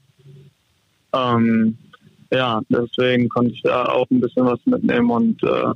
Ähm, 1.11 1.77
ja, 2.31 2.61
deswegen 2.69 3.29
konnte 3.29 3.51
ich 3.51 3.61
da 3.61 3.85
auch 3.85 4.09
ein 4.09 4.21
bisschen 4.21 4.45
was 4.45 4.59
mitnehmen 4.65 5.09
und 5.09 5.43
äh, 5.43 5.73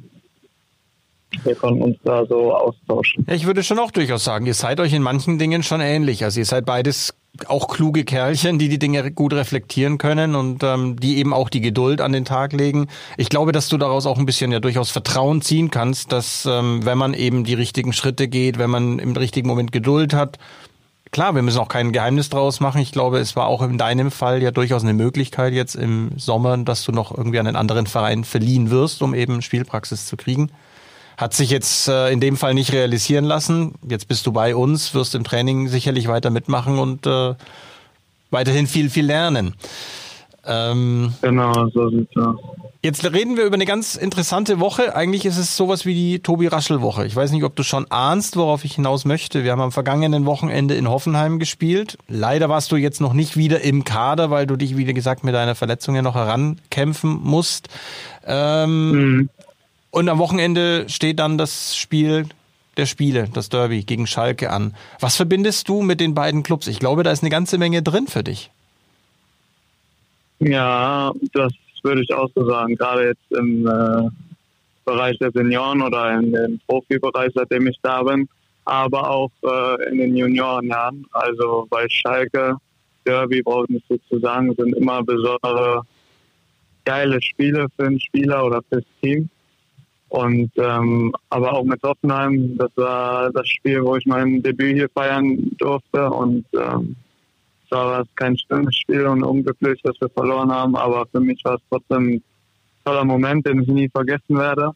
wir 1.43 1.55
konnten 1.55 1.81
uns 1.81 1.97
da 2.03 2.25
so 2.25 2.53
austauschen. 2.53 3.25
Ich 3.29 3.45
würde 3.45 3.63
schon 3.63 3.79
auch 3.79 3.91
durchaus 3.91 4.23
sagen, 4.23 4.45
ihr 4.45 4.53
seid 4.53 4.79
euch 4.79 4.93
in 4.93 5.03
manchen 5.03 5.37
Dingen 5.37 5.63
schon 5.63 5.79
ähnlich. 5.79 6.23
Also 6.23 6.39
ihr 6.39 6.45
seid 6.45 6.65
beides 6.65 7.13
auch 7.47 7.67
kluge 7.67 8.03
Kerlchen, 8.03 8.57
die 8.57 8.67
die 8.67 8.79
Dinge 8.79 9.11
gut 9.11 9.33
reflektieren 9.33 9.97
können 9.97 10.35
und 10.35 10.63
ähm, 10.63 10.99
die 10.99 11.17
eben 11.17 11.33
auch 11.33 11.49
die 11.49 11.61
Geduld 11.61 12.01
an 12.01 12.11
den 12.11 12.25
Tag 12.25 12.53
legen. 12.53 12.87
Ich 13.17 13.29
glaube, 13.29 13.51
dass 13.51 13.69
du 13.69 13.77
daraus 13.77 14.05
auch 14.05 14.17
ein 14.17 14.25
bisschen 14.25 14.51
ja 14.51 14.59
durchaus 14.59 14.89
Vertrauen 14.89 15.41
ziehen 15.41 15.69
kannst, 15.69 16.11
dass 16.11 16.45
ähm, 16.45 16.85
wenn 16.85 16.97
man 16.97 17.13
eben 17.13 17.43
die 17.43 17.53
richtigen 17.53 17.93
Schritte 17.93 18.27
geht, 18.27 18.57
wenn 18.57 18.69
man 18.69 18.99
im 18.99 19.15
richtigen 19.15 19.47
Moment 19.47 19.71
Geduld 19.71 20.13
hat, 20.13 20.39
Klar, 21.11 21.33
wir 21.33 21.41
müssen 21.41 21.59
auch 21.59 21.69
kein 21.69 21.91
Geheimnis 21.91 22.29
draus 22.29 22.59
machen. 22.59 22.81
Ich 22.81 22.91
glaube, 22.91 23.17
es 23.17 23.35
war 23.35 23.47
auch 23.47 23.63
in 23.63 23.79
deinem 23.79 24.11
Fall 24.11 24.43
ja 24.43 24.51
durchaus 24.51 24.83
eine 24.83 24.93
Möglichkeit 24.93 25.53
jetzt 25.53 25.75
im 25.75 26.11
Sommer, 26.17 26.55
dass 26.57 26.83
du 26.83 26.91
noch 26.91 27.15
irgendwie 27.15 27.39
an 27.39 27.47
einen 27.47 27.55
anderen 27.55 27.87
Verein 27.87 28.23
verliehen 28.23 28.69
wirst, 28.69 29.01
um 29.01 29.15
eben 29.15 29.41
Spielpraxis 29.41 30.05
zu 30.05 30.17
kriegen. 30.17 30.51
Hat 31.17 31.33
sich 31.33 31.49
jetzt 31.49 31.87
äh, 31.87 32.11
in 32.11 32.19
dem 32.19 32.37
Fall 32.37 32.53
nicht 32.53 32.71
realisieren 32.73 33.25
lassen. 33.25 33.73
Jetzt 33.87 34.07
bist 34.07 34.25
du 34.27 34.31
bei 34.31 34.55
uns, 34.55 34.93
wirst 34.93 35.15
im 35.15 35.23
Training 35.23 35.67
sicherlich 35.67 36.07
weiter 36.07 36.29
mitmachen 36.29 36.77
und 36.77 37.07
äh, 37.07 37.33
weiterhin 38.29 38.67
viel, 38.67 38.89
viel 38.91 39.05
lernen. 39.05 39.55
Ähm, 40.45 41.13
genau, 41.21 41.67
so 41.69 41.89
sieht's 41.89 42.15
aus. 42.17 42.37
Jetzt 42.81 43.03
reden 43.03 43.35
wir 43.35 43.43
über 43.43 43.55
eine 43.55 43.65
ganz 43.65 43.97
interessante 43.97 44.61
Woche. 44.61 44.95
Eigentlich 44.95 45.25
ist 45.25 45.37
es 45.37 45.57
sowas 45.57 45.85
wie 45.85 45.93
die 45.93 46.19
Tobi 46.19 46.47
Raschel 46.47 46.79
Woche. 46.79 47.05
Ich 47.05 47.13
weiß 47.13 47.31
nicht, 47.31 47.43
ob 47.43 47.53
du 47.57 47.63
schon 47.63 47.91
ahnst, 47.91 48.37
worauf 48.37 48.63
ich 48.63 48.75
hinaus 48.75 49.03
möchte. 49.03 49.43
Wir 49.43 49.51
haben 49.51 49.59
am 49.59 49.73
vergangenen 49.73 50.25
Wochenende 50.25 50.75
in 50.75 50.87
Hoffenheim 50.87 51.39
gespielt. 51.39 51.97
Leider 52.07 52.47
warst 52.47 52.71
du 52.71 52.77
jetzt 52.77 53.01
noch 53.01 53.11
nicht 53.11 53.35
wieder 53.35 53.59
im 53.61 53.83
Kader, 53.83 54.31
weil 54.31 54.47
du 54.47 54.55
dich, 54.55 54.77
wie 54.77 54.85
gesagt, 54.85 55.25
mit 55.25 55.35
deiner 55.35 55.55
Verletzung 55.55 55.93
ja 55.93 56.01
noch 56.01 56.15
herankämpfen 56.15 57.19
musst. 57.21 57.67
Ähm, 58.25 58.91
mhm. 58.91 59.29
Und 59.91 60.07
am 60.07 60.17
Wochenende 60.17 60.87
steht 60.87 61.19
dann 61.19 61.37
das 61.37 61.75
Spiel 61.75 62.27
der 62.77 62.85
Spiele, 62.85 63.27
das 63.33 63.49
Derby 63.49 63.83
gegen 63.83 64.07
Schalke 64.07 64.51
an. 64.51 64.73
Was 65.01 65.17
verbindest 65.17 65.67
du 65.67 65.81
mit 65.81 65.99
den 65.99 66.15
beiden 66.15 66.43
Clubs? 66.43 66.67
Ich 66.67 66.79
glaube, 66.79 67.03
da 67.03 67.11
ist 67.11 67.23
eine 67.23 67.29
ganze 67.29 67.57
Menge 67.57 67.83
drin 67.83 68.07
für 68.07 68.23
dich. 68.23 68.51
Ja, 70.39 71.11
das 71.33 71.51
würde 71.83 72.01
ich 72.01 72.13
auch 72.13 72.29
so 72.35 72.45
sagen. 72.45 72.75
Gerade 72.75 73.07
jetzt 73.07 73.31
im 73.31 73.67
äh, 73.67 74.09
Bereich 74.85 75.17
der 75.19 75.31
Senioren 75.31 75.81
oder 75.81 76.17
in 76.17 76.31
dem 76.31 76.59
Profibereich, 76.67 77.31
seitdem 77.35 77.67
ich 77.67 77.77
da 77.81 78.03
bin, 78.03 78.27
aber 78.65 79.09
auch 79.09 79.31
äh, 79.43 79.89
in 79.89 79.97
den 79.99 80.15
Juniorenjahren. 80.15 81.05
Also 81.11 81.67
bei 81.69 81.87
Schalke, 81.89 82.55
Derby 83.05 83.41
brauche 83.41 83.65
ich 83.65 83.69
nicht 83.69 83.85
so 83.87 83.97
zu 84.09 84.19
sagen, 84.19 84.53
sind 84.57 84.75
immer 84.75 85.03
besondere 85.03 85.83
geile 86.85 87.21
Spiele 87.21 87.67
für 87.75 87.85
einen 87.85 87.99
Spieler 87.99 88.45
oder 88.45 88.61
fürs 88.69 88.85
Team. 89.01 89.29
Und 90.09 90.51
ähm, 90.57 91.13
aber 91.29 91.53
auch 91.53 91.63
mit 91.63 91.83
Hoffenheim, 91.83 92.57
das 92.57 92.71
war 92.75 93.31
das 93.31 93.47
Spiel, 93.47 93.83
wo 93.83 93.95
ich 93.95 94.07
mein 94.07 94.41
Debüt 94.41 94.75
hier 94.75 94.89
feiern 94.89 95.51
durfte 95.57 96.09
und 96.09 96.45
ähm, 96.53 96.95
zwar 97.69 97.85
war 97.85 98.01
es 98.01 98.07
kein 98.15 98.37
schönes 98.37 98.75
Spiel 98.75 99.05
und 99.07 99.23
unglücklich, 99.23 99.81
dass 99.83 99.99
wir 100.01 100.09
verloren 100.09 100.51
haben, 100.51 100.75
aber 100.75 101.05
für 101.07 101.21
mich 101.21 101.43
war 101.45 101.55
es 101.55 101.61
trotzdem 101.69 102.15
ein 102.15 102.23
toller 102.83 103.05
Moment, 103.05 103.45
den 103.45 103.61
ich 103.61 103.67
nie 103.69 103.89
vergessen 103.89 104.37
werde. 104.37 104.71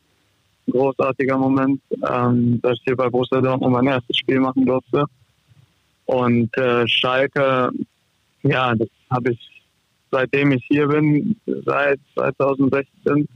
Ein 0.67 0.71
großartiger 0.71 1.37
Moment, 1.37 1.81
ähm, 2.09 2.61
dass 2.61 2.77
ich 2.77 2.83
hier 2.85 2.95
bei 2.95 3.09
Borussia 3.09 3.41
Dortmund 3.41 3.73
mein 3.73 3.87
erstes 3.87 4.17
Spiel 4.17 4.39
machen 4.39 4.65
durfte. 4.65 5.05
Und 6.05 6.55
äh, 6.57 6.87
Schalke, 6.87 7.71
ja, 8.43 8.75
das 8.75 8.89
habe 9.09 9.31
ich 9.31 9.53
seitdem 10.13 10.51
ich 10.51 10.63
hier 10.67 10.87
bin, 10.87 11.35
seit 11.65 11.99
2016, 12.13 13.27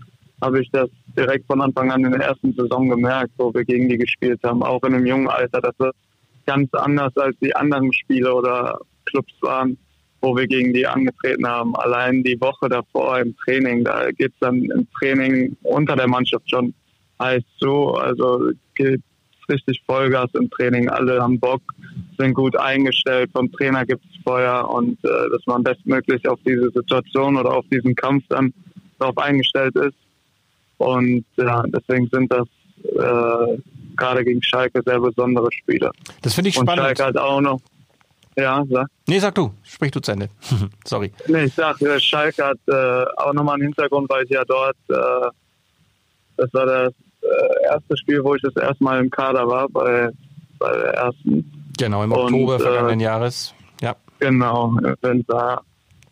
habe 0.41 0.61
ich 0.61 0.69
das 0.71 0.89
direkt 1.17 1.47
von 1.47 1.61
Anfang 1.61 1.91
an 1.91 2.05
in 2.05 2.11
der 2.11 2.21
ersten 2.21 2.53
Saison 2.53 2.87
gemerkt, 2.87 3.31
wo 3.37 3.51
wir 3.53 3.65
gegen 3.65 3.89
die 3.89 3.97
gespielt 3.97 4.39
haben, 4.43 4.61
auch 4.61 4.83
in 4.83 4.93
einem 4.93 5.05
jungen 5.05 5.27
Alter. 5.27 5.59
Das 5.61 5.73
ist 5.79 5.95
ganz 6.45 6.71
anders 6.75 7.17
als 7.17 7.35
die 7.41 7.55
anderen 7.55 7.91
Spiele 7.91 8.33
oder 8.33 8.79
Clubs 9.09 9.33
waren, 9.41 9.77
wo 10.21 10.35
wir 10.35 10.47
gegen 10.47 10.73
die 10.73 10.85
angetreten 10.85 11.47
haben. 11.47 11.75
Allein 11.75 12.23
die 12.23 12.39
Woche 12.39 12.69
davor 12.69 13.19
im 13.19 13.35
Training, 13.37 13.83
da 13.83 14.11
geht 14.11 14.31
es 14.33 14.39
dann 14.39 14.63
im 14.63 14.87
Training 14.97 15.55
unter 15.63 15.95
der 15.95 16.07
Mannschaft 16.07 16.49
schon 16.49 16.73
heiß 17.19 17.43
zu. 17.59 17.93
Also 17.93 18.51
geht 18.75 19.01
richtig 19.49 19.81
Vollgas 19.85 20.29
im 20.33 20.49
Training. 20.49 20.89
Alle 20.89 21.21
haben 21.21 21.39
Bock, 21.39 21.61
sind 22.17 22.33
gut 22.33 22.57
eingestellt. 22.57 23.31
Vom 23.31 23.51
Trainer 23.51 23.85
gibt 23.85 24.03
es 24.05 24.23
Feuer 24.23 24.69
und 24.69 24.97
äh, 25.03 25.29
dass 25.31 25.45
man 25.45 25.63
bestmöglich 25.63 26.27
auf 26.27 26.39
diese 26.45 26.69
Situation 26.71 27.37
oder 27.37 27.53
auf 27.53 27.65
diesen 27.71 27.95
Kampf 27.95 28.25
dann 28.29 28.53
darauf 28.99 29.17
eingestellt 29.17 29.75
ist. 29.75 29.95
Und 30.77 31.25
ja, 31.37 31.63
deswegen 31.67 32.07
sind 32.11 32.31
das 32.31 32.47
äh, 32.83 33.57
gerade 33.95 34.23
gegen 34.23 34.43
Schalke 34.43 34.81
sehr 34.85 34.99
besondere 34.99 35.51
Spiele. 35.51 35.91
Das 36.21 36.33
finde 36.33 36.49
ich 36.49 36.55
spannend. 36.55 36.71
Und 36.71 36.77
Schalke 36.77 37.05
hat 37.05 37.17
auch 37.17 37.41
noch 37.41 37.61
ja, 38.37 38.63
sag. 38.69 38.87
Nee, 39.07 39.19
sag 39.19 39.35
du. 39.35 39.51
Sprich 39.63 39.91
du 39.91 39.99
zu 39.99 40.11
Ende. 40.11 40.29
Sorry. 40.85 41.11
Nee, 41.27 41.45
ich 41.45 41.53
sag, 41.53 41.81
äh, 41.81 41.99
Schalke 41.99 42.45
hat 42.45 42.59
äh, 42.67 43.05
auch 43.17 43.33
nochmal 43.33 43.55
einen 43.55 43.63
Hintergrund, 43.63 44.09
weil 44.09 44.25
ich 44.25 44.29
ja 44.29 44.43
dort, 44.45 44.77
äh, 44.89 45.29
das 46.37 46.53
war 46.53 46.65
das 46.65 46.93
äh, 47.21 47.65
erste 47.65 47.97
Spiel, 47.97 48.23
wo 48.23 48.35
ich 48.35 48.41
das 48.43 48.55
erste 48.55 48.83
Mal 48.83 48.99
im 48.99 49.09
Kader 49.09 49.47
war, 49.47 49.67
bei, 49.69 50.09
bei 50.59 50.71
der 50.71 50.93
ersten. 50.93 51.51
Genau, 51.77 52.03
im 52.03 52.11
Oktober 52.11 52.55
und, 52.55 52.61
äh, 52.61 52.63
vergangenen 52.63 52.99
Jahres. 52.99 53.55
Ja. 53.81 53.95
Genau, 54.19 54.73
da. 55.27 55.61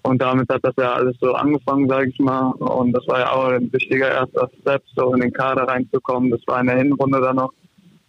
Und 0.02 0.22
damit 0.22 0.48
hat 0.50 0.64
das 0.64 0.76
ja 0.78 0.94
alles 0.94 1.16
so 1.20 1.34
angefangen, 1.34 1.90
sage 1.90 2.10
ich 2.10 2.20
mal. 2.20 2.52
Und 2.52 2.92
das 2.92 3.08
war 3.08 3.20
ja 3.20 3.32
auch 3.32 3.48
ein 3.48 3.74
wichtiger 3.74 4.12
erster 4.12 4.50
Step, 4.62 4.84
so 4.96 5.14
in 5.16 5.22
den 5.22 5.34
Kader 5.34 5.64
reinzukommen. 5.68 6.30
Das 6.30 6.42
war 6.46 6.62
in 6.62 6.68
der 6.68 6.78
Hinrunde 6.78 7.22
dann 7.22 7.38
noch 7.38 7.52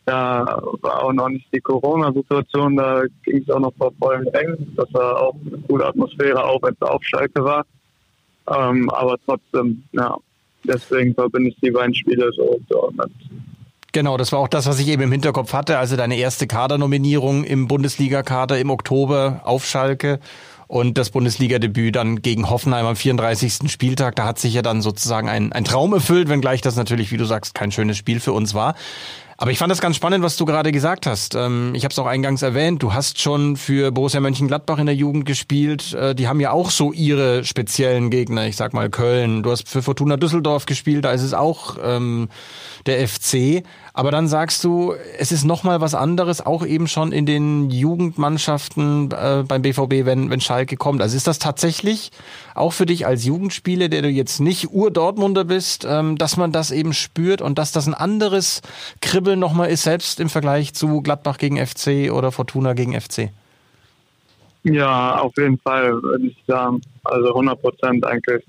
da 0.07 0.63
war 0.83 1.03
auch 1.03 1.13
noch 1.13 1.29
nicht 1.29 1.47
die 1.53 1.61
Corona-Situation, 1.61 2.77
da 2.77 3.03
ging 3.25 3.43
es 3.43 3.51
auch 3.51 3.59
noch 3.59 3.75
vor 3.77 3.93
vollen 3.99 4.27
Rängen. 4.29 4.73
Das 4.77 4.93
war 4.95 5.21
auch 5.21 5.35
eine 5.45 5.59
coole 5.69 5.85
Atmosphäre, 5.85 6.43
auch 6.43 6.63
wenn 6.63 6.75
es 6.75 6.83
auf 6.83 7.03
Schalke 7.03 7.45
war. 7.45 7.67
Ähm, 8.49 8.89
aber 8.91 9.17
trotzdem, 9.27 9.83
ja, 9.93 10.17
deswegen 10.63 11.13
verbinde 11.13 11.51
ich 11.51 11.57
die 11.61 11.73
beiden 11.73 11.93
Spiele 11.93 12.31
so, 12.33 12.57
so 12.71 12.93
mit. 12.97 13.11
Genau, 13.93 14.17
das 14.17 14.31
war 14.31 14.39
auch 14.39 14.49
das, 14.49 14.67
was 14.67 14.79
ich 14.79 14.89
eben 14.89 15.03
im 15.03 15.11
Hinterkopf 15.11 15.53
hatte. 15.53 15.79
Also 15.79 15.97
deine 15.97 16.17
erste 16.17 16.47
Kadernominierung 16.47 17.43
im 17.43 17.67
Bundesliga-Kader 17.67 18.61
im 18.61 18.71
Oktober 18.71 19.41
auf 19.45 19.67
Schalke 19.67 20.21
und 20.69 20.99
das 20.99 21.11
Bundesliga-Debüt 21.11 21.97
dann 21.97 22.23
gegen 22.23 22.49
Hoffenheim 22.49 22.87
am 22.87 22.95
34. 22.95 23.71
Spieltag. 23.71 24.15
Da 24.15 24.25
hat 24.25 24.39
sich 24.39 24.55
ja 24.55 24.63
dann 24.63 24.83
sozusagen 24.83 25.29
ein, 25.29 25.53
ein 25.53 25.65
Traum 25.65 25.93
erfüllt, 25.95 26.29
wenngleich 26.29 26.61
das 26.61 26.77
natürlich, 26.77 27.11
wie 27.11 27.17
du 27.17 27.25
sagst, 27.25 27.55
kein 27.55 27.73
schönes 27.73 27.97
Spiel 27.97 28.21
für 28.21 28.33
uns 28.33 28.55
war. 28.55 28.75
Aber 29.39 29.51
ich 29.51 29.59
fand 29.59 29.71
das 29.71 29.83
ganz 29.83 29.97
spannend, 29.97 30.25
was 30.25 30.37
du 30.37 30.47
gerade 30.47 30.73
gesagt 30.73 31.07
hast. 31.07 31.35
Ähm, 31.35 31.73
ich 31.75 31.85
habe 31.85 31.93
es 31.93 31.99
auch 31.99 32.07
eingangs 32.07 32.41
erwähnt. 32.41 32.83
Du 32.83 32.95
hast 32.95 33.21
schon 33.21 33.57
für 33.57 33.93
Borussia 33.93 34.21
Mönchengladbach 34.21 34.79
in 34.79 34.87
der 34.87 34.95
Jugend 34.95 35.27
gespielt. 35.27 35.93
Äh, 35.93 36.15
die 36.15 36.27
haben 36.27 36.41
ja 36.41 36.53
auch 36.53 36.71
so 36.71 36.93
ihre 36.93 37.45
speziellen 37.45 38.09
Gegner. 38.09 38.47
Ich 38.47 38.57
sag 38.57 38.73
mal 38.73 38.89
Köln. 38.89 39.43
Du 39.43 39.51
hast 39.51 39.69
für 39.69 39.83
Fortuna 39.83 40.17
Düsseldorf 40.17 40.65
gespielt. 40.65 41.05
Da 41.05 41.13
ist 41.13 41.23
es 41.23 41.35
auch 41.35 41.77
ähm, 41.83 42.29
der 42.87 43.07
FC. 43.07 43.63
Aber 43.93 44.11
dann 44.11 44.29
sagst 44.29 44.63
du, 44.63 44.95
es 45.19 45.33
ist 45.33 45.45
nochmal 45.45 45.81
was 45.81 45.95
anderes, 45.95 46.45
auch 46.45 46.67
eben 46.67 46.87
schon 46.87 47.13
in 47.13 47.25
den 47.25 47.71
Jugendmannschaften 47.71 49.11
äh, 49.11 49.45
beim 49.47 49.63
BVB, 49.63 50.05
wenn, 50.05 50.31
wenn 50.31 50.41
Schalke 50.41 50.77
kommt. 50.77 51.01
Also 51.01 51.17
ist 51.17 51.27
das 51.27 51.39
tatsächlich 51.39 52.11
auch 52.55 52.73
für 52.73 52.87
dich 52.87 53.07
als 53.07 53.25
Jugendspieler, 53.25 53.89
der 53.89 54.03
du 54.03 54.09
jetzt 54.09 54.41
nicht 54.41 54.71
Ur-Dortmunder 54.71 55.45
bist, 55.45 55.87
ähm, 55.89 56.19
dass 56.19 56.37
man 56.37 56.53
das 56.53 56.71
eben 56.71 56.93
spürt 56.93 57.41
und 57.41 57.59
dass 57.59 57.73
das 57.73 57.87
ein 57.87 57.95
anderes 57.95 58.61
Kribbeln 59.01 59.39
nochmal 59.39 59.71
ist, 59.71 59.85
selbst 59.85 60.21
im 60.21 60.29
Vergleich 60.29 60.75
zu 60.75 61.01
Gladbach 61.01 61.39
gegen 61.39 61.65
FC 61.65 62.13
oder 62.13 62.33
Fortuna 62.33 62.75
gegen 62.75 63.01
FC? 63.01 63.31
Ja, 64.65 65.21
auf 65.21 65.37
jeden 65.37 65.59
Fall 65.59 66.03
würde 66.03 66.27
ich 66.27 66.37
sagen. 66.47 66.81
Also 67.05 67.29
100 67.29 67.61
Prozent 67.61 68.05
eigentlich 68.05 68.45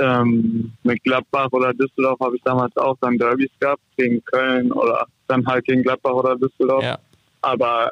ähm, 0.00 0.72
mit 0.82 1.02
Gladbach 1.04 1.48
oder 1.52 1.72
Düsseldorf 1.74 2.18
habe 2.20 2.36
ich 2.36 2.42
damals 2.42 2.76
auch 2.76 2.96
dann 3.00 3.18
Derbys 3.18 3.50
gehabt, 3.60 3.82
gegen 3.96 4.24
Köln 4.24 4.72
oder 4.72 5.06
dann 5.28 5.46
halt 5.46 5.64
gegen 5.64 5.82
Gladbach 5.82 6.12
oder 6.12 6.36
Düsseldorf. 6.36 6.82
Ja. 6.82 6.98
Aber 7.42 7.90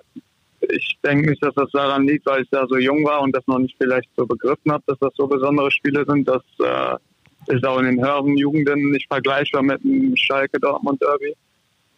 ich 0.61 0.96
denke 1.04 1.30
nicht, 1.30 1.42
dass 1.42 1.54
das 1.54 1.70
daran 1.73 2.06
liegt, 2.06 2.26
weil 2.26 2.42
ich 2.42 2.50
da 2.50 2.66
so 2.66 2.76
jung 2.76 3.04
war 3.04 3.20
und 3.20 3.34
das 3.34 3.46
noch 3.46 3.58
nicht 3.58 3.76
vielleicht 3.78 4.08
so 4.16 4.26
begriffen 4.26 4.73
habe, 4.73 4.82
dass 4.87 4.99
das 4.99 5.12
so 5.16 5.26
besondere 5.26 5.70
Spiele 5.70 6.04
sind. 6.06 6.26
Das 6.28 6.42
äh, 6.61 7.54
ist 7.54 7.64
auch 7.66 7.78
in 7.78 7.87
den 7.87 8.04
höheren 8.04 8.37
Jugenden 8.37 8.90
nicht 8.90 9.06
vergleichbar 9.08 9.62
mit 9.62 9.82
einem 9.84 10.16
Schalke 10.16 10.58
Dortmund 10.58 11.00
Derby. 11.02 11.34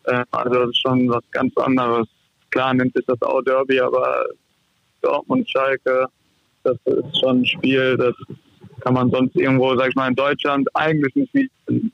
Äh, 0.05 0.25
also 0.31 0.55
das 0.55 0.71
ist 0.71 0.81
schon 0.81 1.09
was 1.09 1.23
ganz 1.31 1.57
anderes. 1.57 2.09
Klar 2.51 2.75
nennt 2.75 2.95
sich 2.95 3.05
das 3.07 3.21
auch 3.23 3.43
Derby, 3.43 3.81
aber 3.81 4.27
Dortmund 5.03 5.49
Schalke, 5.49 6.07
das 6.65 6.77
ist 6.85 7.21
schon 7.21 7.41
ein 7.41 7.47
Spiel, 7.47 7.97
das 7.97 8.15
kann 8.87 8.95
man 8.95 9.11
sonst 9.11 9.35
irgendwo, 9.35 9.75
sag 9.75 9.89
ich 9.89 9.97
mal, 9.97 10.07
in 10.07 10.15
Deutschland 10.15 10.69
eigentlich 10.75 11.17
nicht 11.17 11.51
finden. 11.67 11.91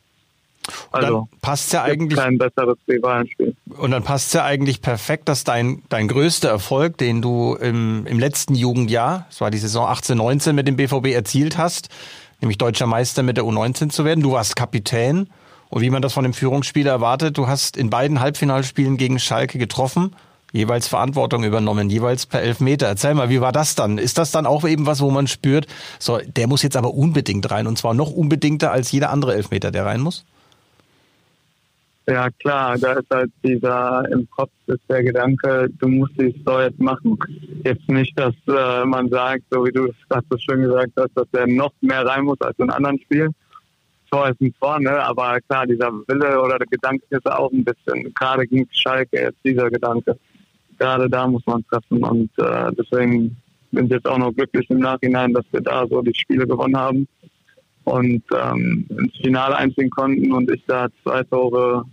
Also 0.90 1.26
passt 1.40 1.72
ja 1.72 1.84
eigentlich 1.84 2.18
kein 2.18 2.36
besseres 2.36 2.76
Rivalenspiel. 2.86 3.56
Und 3.78 3.92
dann 3.92 4.02
passt 4.02 4.34
ja 4.34 4.44
eigentlich 4.44 4.82
perfekt, 4.82 5.30
dass 5.30 5.42
dein 5.42 5.82
dein 5.88 6.06
größter 6.06 6.50
Erfolg, 6.50 6.98
den 6.98 7.22
du 7.22 7.54
im, 7.54 8.06
im 8.06 8.18
letzten 8.18 8.54
Jugendjahr, 8.54 9.26
es 9.30 9.40
war 9.40 9.50
die 9.50 9.56
Saison 9.56 9.86
18/19 9.86 10.52
mit 10.52 10.68
dem 10.68 10.76
BVB 10.76 11.14
erzielt 11.14 11.56
hast, 11.56 11.88
nämlich 12.42 12.58
deutscher 12.58 12.86
Meister 12.86 13.22
mit 13.22 13.38
der 13.38 13.44
U19 13.44 13.88
zu 13.88 14.04
werden. 14.04 14.22
Du 14.22 14.32
warst 14.32 14.54
Kapitän 14.54 15.30
und 15.70 15.80
wie 15.80 15.90
man 15.90 16.02
das 16.02 16.12
von 16.12 16.24
dem 16.24 16.34
Führungsspieler 16.34 16.90
erwartet, 16.90 17.38
du 17.38 17.48
hast 17.48 17.78
in 17.78 17.88
beiden 17.88 18.20
Halbfinalspielen 18.20 18.98
gegen 18.98 19.18
Schalke 19.18 19.56
getroffen 19.56 20.14
jeweils 20.52 20.88
Verantwortung 20.88 21.44
übernommen, 21.44 21.90
jeweils 21.90 22.26
per 22.26 22.42
Elfmeter. 22.42 22.86
Erzähl 22.86 23.14
mal, 23.14 23.30
wie 23.30 23.40
war 23.40 23.52
das 23.52 23.74
dann? 23.74 23.98
Ist 23.98 24.18
das 24.18 24.30
dann 24.30 24.46
auch 24.46 24.66
eben 24.66 24.86
was, 24.86 25.00
wo 25.00 25.10
man 25.10 25.26
spürt, 25.26 25.66
so, 25.98 26.18
der 26.18 26.46
muss 26.46 26.62
jetzt 26.62 26.76
aber 26.76 26.94
unbedingt 26.94 27.50
rein 27.50 27.66
und 27.66 27.78
zwar 27.78 27.94
noch 27.94 28.10
unbedingter 28.10 28.70
als 28.70 28.92
jeder 28.92 29.10
andere 29.10 29.34
Elfmeter, 29.34 29.70
der 29.70 29.86
rein 29.86 30.00
muss? 30.00 30.24
Ja 32.06 32.28
klar, 32.30 32.76
da 32.78 32.94
ist 32.94 33.08
halt 33.10 33.30
dieser 33.44 34.04
im 34.10 34.28
Kopf 34.30 34.50
ist 34.66 34.80
der 34.88 35.04
Gedanke, 35.04 35.68
du 35.78 35.86
musst 35.86 36.12
dies 36.20 36.34
so 36.44 36.60
jetzt 36.60 36.80
machen. 36.80 37.16
Jetzt 37.64 37.88
nicht, 37.88 38.18
dass 38.18 38.34
äh, 38.48 38.84
man 38.84 39.08
sagt, 39.08 39.44
so 39.50 39.64
wie 39.64 39.70
du 39.70 39.86
es 39.86 40.42
schön 40.42 40.62
gesagt 40.62 40.92
hast, 40.96 41.10
dass 41.14 41.30
der 41.30 41.46
noch 41.46 41.72
mehr 41.80 42.04
rein 42.04 42.24
muss 42.24 42.40
als 42.40 42.58
in 42.58 42.70
anderen 42.70 42.98
Spielen. 42.98 43.32
Tor 44.10 44.28
ist 44.28 44.40
ein 44.40 44.52
Tor, 44.60 44.80
ne? 44.80 44.90
aber 45.02 45.40
klar, 45.42 45.66
dieser 45.66 45.90
Wille 46.06 46.40
oder 46.40 46.58
der 46.58 46.66
Gedanke 46.66 47.04
ist 47.08 47.26
auch 47.26 47.50
ein 47.52 47.64
bisschen, 47.64 48.12
gerade 48.14 48.46
gegen 48.46 48.68
Schalke 48.72 49.18
jetzt 49.18 49.38
dieser 49.44 49.70
Gedanke. 49.70 50.18
Gerade 50.82 51.08
da 51.08 51.28
muss 51.28 51.46
man 51.46 51.64
treffen 51.68 52.02
und 52.02 52.28
äh, 52.38 52.72
deswegen 52.76 53.36
bin 53.70 53.84
ich 53.84 53.92
jetzt 53.92 54.08
auch 54.08 54.18
noch 54.18 54.32
glücklich 54.32 54.68
im 54.68 54.80
Nachhinein, 54.80 55.32
dass 55.32 55.44
wir 55.52 55.60
da 55.60 55.86
so 55.86 56.02
die 56.02 56.12
Spiele 56.12 56.44
gewonnen 56.44 56.76
haben 56.76 57.06
und 57.84 58.24
ähm, 58.36 58.84
ins 58.90 59.16
Finale 59.18 59.54
einziehen 59.54 59.90
konnten 59.90 60.32
und 60.32 60.50
ich 60.50 60.60
da 60.66 60.88
zwei 61.04 61.22
Tore 61.22 61.84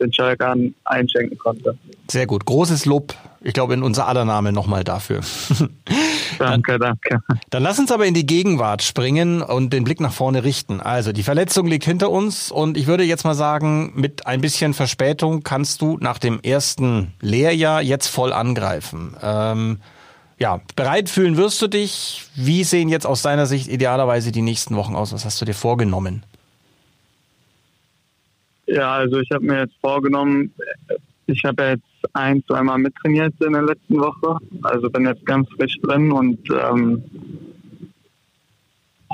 den 0.00 0.12
Schalkern 0.12 0.72
einschenken 0.84 1.36
konnte. 1.36 1.76
Sehr 2.08 2.28
gut. 2.28 2.44
Großes 2.44 2.86
Lob, 2.86 3.12
ich 3.40 3.54
glaube, 3.54 3.74
in 3.74 3.82
unser 3.82 4.06
aller 4.06 4.24
Name 4.24 4.52
nochmal 4.52 4.84
dafür. 4.84 5.22
danke, 6.38 6.78
danke. 6.78 7.20
Dann 7.50 7.62
lass 7.62 7.78
uns 7.78 7.90
aber 7.92 8.06
in 8.06 8.14
die 8.14 8.26
Gegenwart 8.26 8.82
springen 8.82 9.42
und 9.42 9.72
den 9.72 9.84
Blick 9.84 10.00
nach 10.00 10.12
vorne 10.12 10.44
richten. 10.44 10.80
Also 10.80 11.12
die 11.12 11.22
Verletzung 11.22 11.66
liegt 11.66 11.84
hinter 11.84 12.10
uns 12.10 12.50
und 12.50 12.76
ich 12.76 12.86
würde 12.86 13.04
jetzt 13.04 13.24
mal 13.24 13.34
sagen, 13.34 13.92
mit 13.94 14.26
ein 14.26 14.40
bisschen 14.40 14.74
Verspätung 14.74 15.42
kannst 15.42 15.80
du 15.82 15.98
nach 16.00 16.18
dem 16.18 16.40
ersten 16.40 17.12
Lehrjahr 17.20 17.82
jetzt 17.82 18.08
voll 18.08 18.32
angreifen. 18.32 19.16
Ähm, 19.22 19.78
ja, 20.38 20.60
bereit 20.74 21.08
fühlen 21.08 21.36
wirst 21.36 21.62
du 21.62 21.68
dich. 21.68 22.24
Wie 22.34 22.64
sehen 22.64 22.88
jetzt 22.88 23.06
aus 23.06 23.22
deiner 23.22 23.46
Sicht 23.46 23.68
idealerweise 23.68 24.32
die 24.32 24.42
nächsten 24.42 24.74
Wochen 24.76 24.96
aus? 24.96 25.12
Was 25.12 25.24
hast 25.24 25.40
du 25.40 25.44
dir 25.44 25.54
vorgenommen? 25.54 26.24
Ja, 28.66 28.94
also 28.94 29.18
ich 29.20 29.30
habe 29.30 29.44
mir 29.44 29.60
jetzt 29.60 29.74
vorgenommen, 29.80 30.52
ich 31.26 31.44
habe 31.44 31.62
jetzt 31.62 32.14
ein, 32.14 32.42
zweimal 32.46 32.78
mittrainiert 32.78 33.34
in 33.40 33.52
der 33.52 33.62
letzten 33.62 33.98
Woche. 34.00 34.38
Also 34.62 34.90
bin 34.90 35.06
jetzt 35.06 35.24
ganz 35.24 35.48
frisch 35.56 35.78
drin 35.82 36.10
und 36.12 36.38
ähm, 36.50 37.02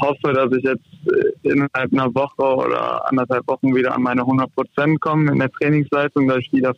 hoffe, 0.00 0.32
dass 0.32 0.52
ich 0.52 0.64
jetzt 0.64 0.84
innerhalb 1.42 1.92
einer 1.92 2.14
Woche 2.14 2.42
oder 2.42 3.08
anderthalb 3.08 3.46
Wochen 3.48 3.74
wieder 3.74 3.94
an 3.94 4.02
meine 4.02 4.22
100 4.22 4.54
Prozent 4.54 5.00
komme 5.00 5.32
in 5.32 5.38
der 5.38 5.50
Trainingsleistung, 5.50 6.28
dass 6.28 6.38
ich 6.38 6.52
wieder 6.52 6.74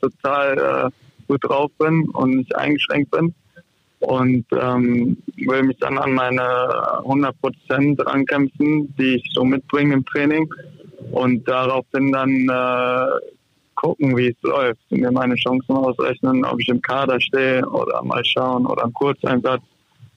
total 0.00 0.58
äh, 0.58 0.90
gut 1.26 1.44
drauf 1.44 1.70
bin 1.78 2.08
und 2.10 2.36
nicht 2.36 2.54
eingeschränkt 2.56 3.10
bin. 3.10 3.34
Und 4.00 4.44
ähm, 4.52 5.16
will 5.36 5.64
mich 5.64 5.76
dann 5.78 5.98
an 5.98 6.12
meine 6.12 6.98
100 6.98 7.40
Prozent 7.40 8.06
rankämpfen, 8.06 8.94
die 8.96 9.16
ich 9.16 9.30
so 9.32 9.44
mitbringe 9.44 9.94
im 9.94 10.04
Training. 10.06 10.48
Und 11.10 11.48
daraufhin 11.48 12.12
dann 12.12 12.48
äh, 12.48 13.37
gucken, 13.78 14.16
wie 14.16 14.28
es 14.28 14.42
läuft. 14.42 14.80
Mir 14.90 15.10
meine 15.10 15.36
Chancen 15.36 15.76
ausrechnen, 15.76 16.44
ob 16.44 16.60
ich 16.60 16.68
im 16.68 16.82
Kader 16.82 17.20
stehe 17.20 17.66
oder 17.68 18.02
mal 18.02 18.24
schauen 18.24 18.66
oder 18.66 18.84
einen 18.84 18.92
Kurzeinsatz. 18.92 19.62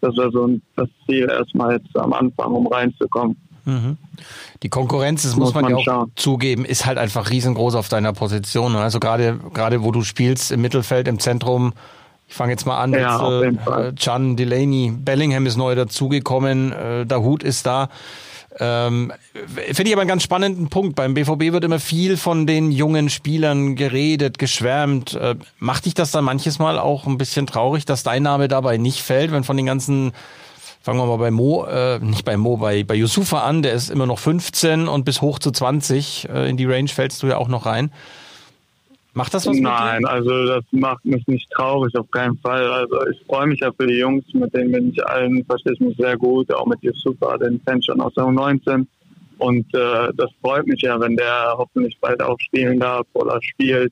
Das 0.01 0.17
wäre 0.17 0.31
so 0.31 0.49
das 0.75 0.89
Ziel 1.05 1.29
erstmal 1.29 1.73
jetzt 1.73 1.95
am 1.95 2.11
Anfang, 2.13 2.51
um 2.51 2.67
reinzukommen. 2.67 3.37
Mhm. 3.65 3.97
Die 4.63 4.69
Konkurrenz, 4.69 5.21
das 5.21 5.35
muss, 5.35 5.47
muss 5.47 5.53
man, 5.53 5.63
man, 5.65 5.71
ja 5.71 5.77
auch 5.77 5.83
schauen. 5.83 6.11
zugeben, 6.15 6.65
ist 6.65 6.87
halt 6.87 6.97
einfach 6.97 7.29
riesengroß 7.29 7.75
auf 7.75 7.87
deiner 7.87 8.11
Position. 8.11 8.75
Also 8.75 8.99
gerade 8.99 9.39
gerade 9.53 9.83
wo 9.83 9.91
du 9.91 10.01
spielst 10.01 10.51
im 10.51 10.61
Mittelfeld, 10.61 11.07
im 11.07 11.19
Zentrum. 11.19 11.73
Ich 12.27 12.33
fange 12.33 12.53
jetzt 12.53 12.65
mal 12.65 12.79
an. 12.79 12.93
Ja, 12.93 13.41
jetzt, 13.41 13.67
äh, 13.67 13.91
Can 13.99 14.37
Delaney, 14.37 14.91
Bellingham 14.95 15.45
ist 15.45 15.57
neu 15.57 15.75
dazugekommen, 15.75 16.71
äh, 16.71 17.05
Dahut 17.05 17.43
ist 17.43 17.65
da. 17.65 17.89
Ähm, 18.59 19.13
Finde 19.33 19.83
ich 19.83 19.93
aber 19.93 20.01
einen 20.01 20.09
ganz 20.09 20.23
spannenden 20.23 20.69
Punkt. 20.69 20.95
Beim 20.95 21.13
BVB 21.13 21.53
wird 21.53 21.63
immer 21.63 21.79
viel 21.79 22.17
von 22.17 22.45
den 22.45 22.71
jungen 22.71 23.09
Spielern 23.09 23.75
geredet, 23.75 24.39
geschwärmt. 24.39 25.13
Äh, 25.13 25.35
macht 25.59 25.85
dich 25.85 25.93
das 25.93 26.11
dann 26.11 26.25
manches 26.25 26.59
Mal 26.59 26.77
auch 26.77 27.07
ein 27.07 27.17
bisschen 27.17 27.47
traurig, 27.47 27.85
dass 27.85 28.03
dein 28.03 28.23
Name 28.23 28.47
dabei 28.47 28.77
nicht 28.77 29.01
fällt, 29.01 29.31
wenn 29.31 29.43
von 29.43 29.57
den 29.57 29.65
ganzen 29.65 30.11
fangen 30.83 30.99
wir 30.99 31.05
mal 31.05 31.17
bei 31.17 31.31
Mo, 31.31 31.65
äh, 31.65 31.99
nicht 31.99 32.25
bei 32.25 32.37
Mo, 32.37 32.57
bei, 32.57 32.83
bei 32.83 32.95
Yusufa 32.95 33.41
an, 33.41 33.61
der 33.61 33.73
ist 33.73 33.89
immer 33.89 34.07
noch 34.07 34.19
15 34.19 34.87
und 34.87 35.05
bis 35.05 35.21
hoch 35.21 35.37
zu 35.39 35.51
20. 35.51 36.27
Äh, 36.27 36.49
in 36.49 36.57
die 36.57 36.65
Range 36.65 36.87
fällst 36.87 37.21
du 37.23 37.27
ja 37.27 37.37
auch 37.37 37.47
noch 37.47 37.65
rein. 37.65 37.91
Macht 39.13 39.33
das 39.33 39.45
was 39.45 39.57
Nein, 39.57 40.05
also 40.05 40.45
das 40.45 40.63
macht 40.71 41.03
mich 41.03 41.25
nicht 41.27 41.49
traurig, 41.51 41.93
auf 41.95 42.09
keinen 42.11 42.37
Fall. 42.37 42.65
Also 42.71 43.07
ich 43.07 43.19
freue 43.25 43.47
mich 43.47 43.59
ja 43.59 43.71
für 43.73 43.85
die 43.85 43.97
Jungs, 43.97 44.23
mit 44.33 44.53
denen 44.53 44.71
bin 44.71 44.91
ich 44.91 45.05
allen, 45.05 45.43
verstehe 45.45 45.73
ich 45.73 45.79
mich 45.81 45.97
sehr 45.97 46.17
gut, 46.17 46.51
auch 46.53 46.65
mit 46.65 46.81
Yusufa, 46.81 47.37
den 47.37 47.63
kennt 47.65 47.85
schon 47.85 47.99
aus 47.99 48.13
der 48.13 48.23
U19. 48.23 48.85
Und 49.37 49.65
äh, 49.73 50.13
das 50.15 50.29
freut 50.41 50.67
mich 50.67 50.81
ja, 50.81 50.99
wenn 50.99 51.17
der 51.17 51.55
hoffentlich 51.57 51.97
bald 51.99 52.21
auch 52.21 52.39
spielen 52.39 52.79
darf 52.79 53.05
oder 53.13 53.41
spielt. 53.41 53.91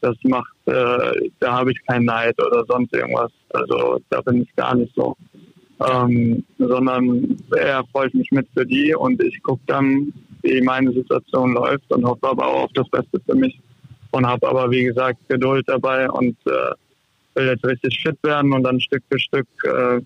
Das 0.00 0.16
macht, 0.22 0.52
äh, 0.66 1.30
da 1.40 1.52
habe 1.52 1.72
ich 1.72 1.86
keinen 1.86 2.04
Neid 2.04 2.38
oder 2.40 2.64
sonst 2.68 2.92
irgendwas. 2.92 3.32
Also 3.50 4.00
da 4.10 4.20
bin 4.20 4.42
ich 4.42 4.54
gar 4.54 4.74
nicht 4.74 4.94
so 4.94 5.16
ähm, 5.90 6.44
sondern 6.58 7.36
eher 7.56 7.84
freue 7.92 8.08
ich 8.08 8.14
mich 8.14 8.30
mit 8.30 8.46
für 8.54 8.66
die 8.66 8.94
und 8.94 9.22
ich 9.22 9.42
gucke 9.42 9.62
dann, 9.66 10.12
wie 10.42 10.60
meine 10.60 10.92
Situation 10.92 11.54
läuft 11.54 11.90
und 11.92 12.04
hoffe 12.04 12.28
aber 12.28 12.46
auch 12.46 12.64
auf 12.64 12.72
das 12.74 12.88
Beste 12.88 13.20
für 13.24 13.34
mich 13.34 13.58
und 14.12 14.26
habe 14.26 14.48
aber, 14.48 14.70
wie 14.70 14.84
gesagt, 14.84 15.18
Geduld 15.28 15.64
dabei 15.68 16.08
und 16.08 16.36
äh, 16.46 16.74
will 17.34 17.46
jetzt 17.46 17.64
richtig 17.64 18.00
fit 18.00 18.18
werden 18.22 18.52
und 18.52 18.62
dann 18.62 18.80
Stück 18.80 19.02
für 19.10 19.18
Stück 19.18 19.48
äh, 19.64 20.00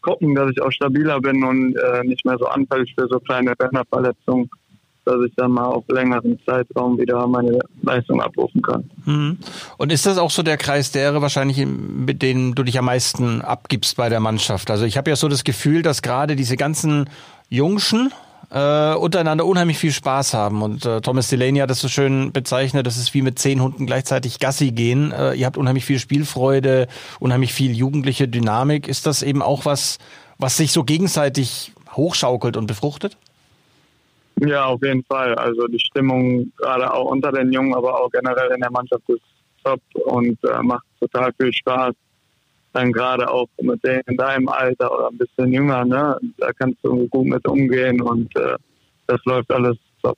gucken, 0.00 0.34
dass 0.34 0.50
ich 0.50 0.60
auch 0.60 0.72
stabiler 0.72 1.20
bin 1.20 1.44
und 1.44 1.76
äh, 1.76 2.02
nicht 2.04 2.24
mehr 2.24 2.38
so 2.38 2.46
anfällig 2.46 2.94
für 2.98 3.06
so 3.08 3.20
kleine 3.20 3.54
Bänderverletzungen 3.54 4.50
dass 5.08 5.26
ich 5.26 5.34
dann 5.36 5.52
mal 5.52 5.64
auf 5.64 5.84
längeren 5.88 6.38
Zeitraum 6.44 6.98
wieder 6.98 7.26
meine 7.26 7.58
Leistung 7.82 8.20
abrufen 8.20 8.60
kann. 8.60 8.90
Mhm. 9.06 9.38
Und 9.78 9.90
ist 9.90 10.04
das 10.04 10.18
auch 10.18 10.30
so 10.30 10.42
der 10.42 10.58
Kreis 10.58 10.92
derer 10.92 11.22
wahrscheinlich, 11.22 11.64
mit 11.66 12.20
denen 12.20 12.54
du 12.54 12.62
dich 12.62 12.78
am 12.78 12.84
meisten 12.84 13.40
abgibst 13.40 13.96
bei 13.96 14.08
der 14.10 14.20
Mannschaft? 14.20 14.70
Also 14.70 14.84
ich 14.84 14.98
habe 14.98 15.08
ja 15.10 15.16
so 15.16 15.28
das 15.28 15.44
Gefühl, 15.44 15.82
dass 15.82 16.02
gerade 16.02 16.36
diese 16.36 16.56
ganzen 16.56 17.08
Jungschen 17.48 18.12
äh, 18.50 18.94
untereinander 18.94 19.44
unheimlich 19.44 19.78
viel 19.78 19.92
Spaß 19.92 20.34
haben. 20.34 20.62
Und 20.62 20.86
äh, 20.86 21.00
Thomas 21.00 21.28
Delaney 21.28 21.60
hat 21.60 21.70
das 21.70 21.80
so 21.80 21.88
schön 21.88 22.32
bezeichnet, 22.32 22.86
das 22.86 22.96
ist 22.96 23.12
wie 23.14 23.22
mit 23.22 23.38
zehn 23.38 23.62
Hunden 23.62 23.86
gleichzeitig 23.86 24.38
Gassi 24.38 24.70
gehen. 24.70 25.12
Äh, 25.12 25.34
ihr 25.34 25.46
habt 25.46 25.56
unheimlich 25.56 25.84
viel 25.84 25.98
Spielfreude, 25.98 26.88
unheimlich 27.20 27.52
viel 27.52 27.76
jugendliche 27.76 28.28
Dynamik. 28.28 28.88
Ist 28.88 29.06
das 29.06 29.22
eben 29.22 29.42
auch 29.42 29.64
was, 29.64 29.98
was 30.38 30.56
sich 30.56 30.72
so 30.72 30.84
gegenseitig 30.84 31.72
hochschaukelt 31.92 32.56
und 32.56 32.66
befruchtet? 32.66 33.16
Ja, 34.40 34.66
auf 34.66 34.80
jeden 34.82 35.04
Fall. 35.04 35.34
Also 35.34 35.66
die 35.66 35.80
Stimmung 35.80 36.52
gerade 36.56 36.92
auch 36.92 37.06
unter 37.06 37.32
den 37.32 37.52
Jungen, 37.52 37.74
aber 37.74 38.00
auch 38.00 38.10
generell 38.10 38.52
in 38.52 38.60
der 38.60 38.70
Mannschaft 38.70 39.02
ist 39.08 39.22
top 39.64 39.80
und 40.06 40.38
äh, 40.44 40.62
macht 40.62 40.84
total 41.00 41.32
viel 41.38 41.52
Spaß. 41.52 41.94
Dann 42.78 42.92
gerade 42.92 43.28
auch 43.28 43.48
mit 43.60 43.82
denen 43.82 44.02
in 44.06 44.16
deinem 44.16 44.48
Alter 44.48 44.96
oder 44.96 45.08
ein 45.08 45.18
bisschen 45.18 45.52
jünger, 45.52 45.84
ne? 45.84 46.16
Da 46.36 46.52
kannst 46.52 46.78
du 46.84 47.08
gut 47.08 47.26
mit 47.26 47.44
umgehen 47.44 48.00
und 48.00 48.34
äh, 48.36 48.54
das 49.08 49.18
läuft 49.24 49.50
alles 49.50 49.76
top. 50.00 50.16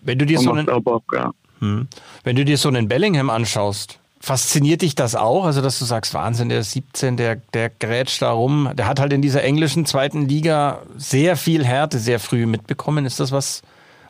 Wenn 0.00 0.16
du 0.16 0.26
dir 0.26 0.38
so 0.38 0.52
einen, 0.52 0.66
Bock, 0.84 1.02
ja. 1.12 1.32
hm. 1.58 1.88
wenn 2.22 2.36
du 2.36 2.44
dir 2.44 2.56
so 2.56 2.68
einen 2.68 2.86
Bellingham 2.86 3.30
anschaust, 3.30 3.98
Fasziniert 4.22 4.82
dich 4.82 4.94
das 4.94 5.16
auch? 5.16 5.46
Also, 5.46 5.62
dass 5.62 5.78
du 5.78 5.86
sagst, 5.86 6.12
Wahnsinn, 6.12 6.50
der 6.50 6.60
ist 6.60 6.72
17, 6.72 7.16
der, 7.16 7.36
der 7.54 7.70
grätscht 7.70 8.20
da 8.20 8.32
rum. 8.32 8.70
Der 8.74 8.86
hat 8.86 9.00
halt 9.00 9.14
in 9.14 9.22
dieser 9.22 9.42
englischen 9.42 9.86
zweiten 9.86 10.28
Liga 10.28 10.82
sehr 10.94 11.38
viel 11.38 11.64
Härte 11.64 11.98
sehr 11.98 12.20
früh 12.20 12.44
mitbekommen. 12.44 13.06
Ist 13.06 13.18
das 13.18 13.32
was, 13.32 13.62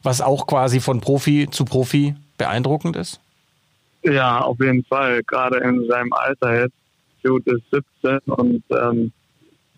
was 0.02 0.20
auch 0.20 0.48
quasi 0.48 0.80
von 0.80 1.00
Profi 1.00 1.46
zu 1.48 1.64
Profi 1.64 2.16
beeindruckend 2.38 2.96
ist? 2.96 3.20
Ja, 4.02 4.40
auf 4.40 4.58
jeden 4.58 4.84
Fall. 4.84 5.22
Gerade 5.22 5.58
in 5.58 5.86
seinem 5.86 6.12
Alter 6.12 6.62
jetzt. 6.62 6.79
Jude 7.22 7.56
ist 7.56 7.84
17 8.02 8.18
und 8.32 8.62
ähm, 8.70 9.12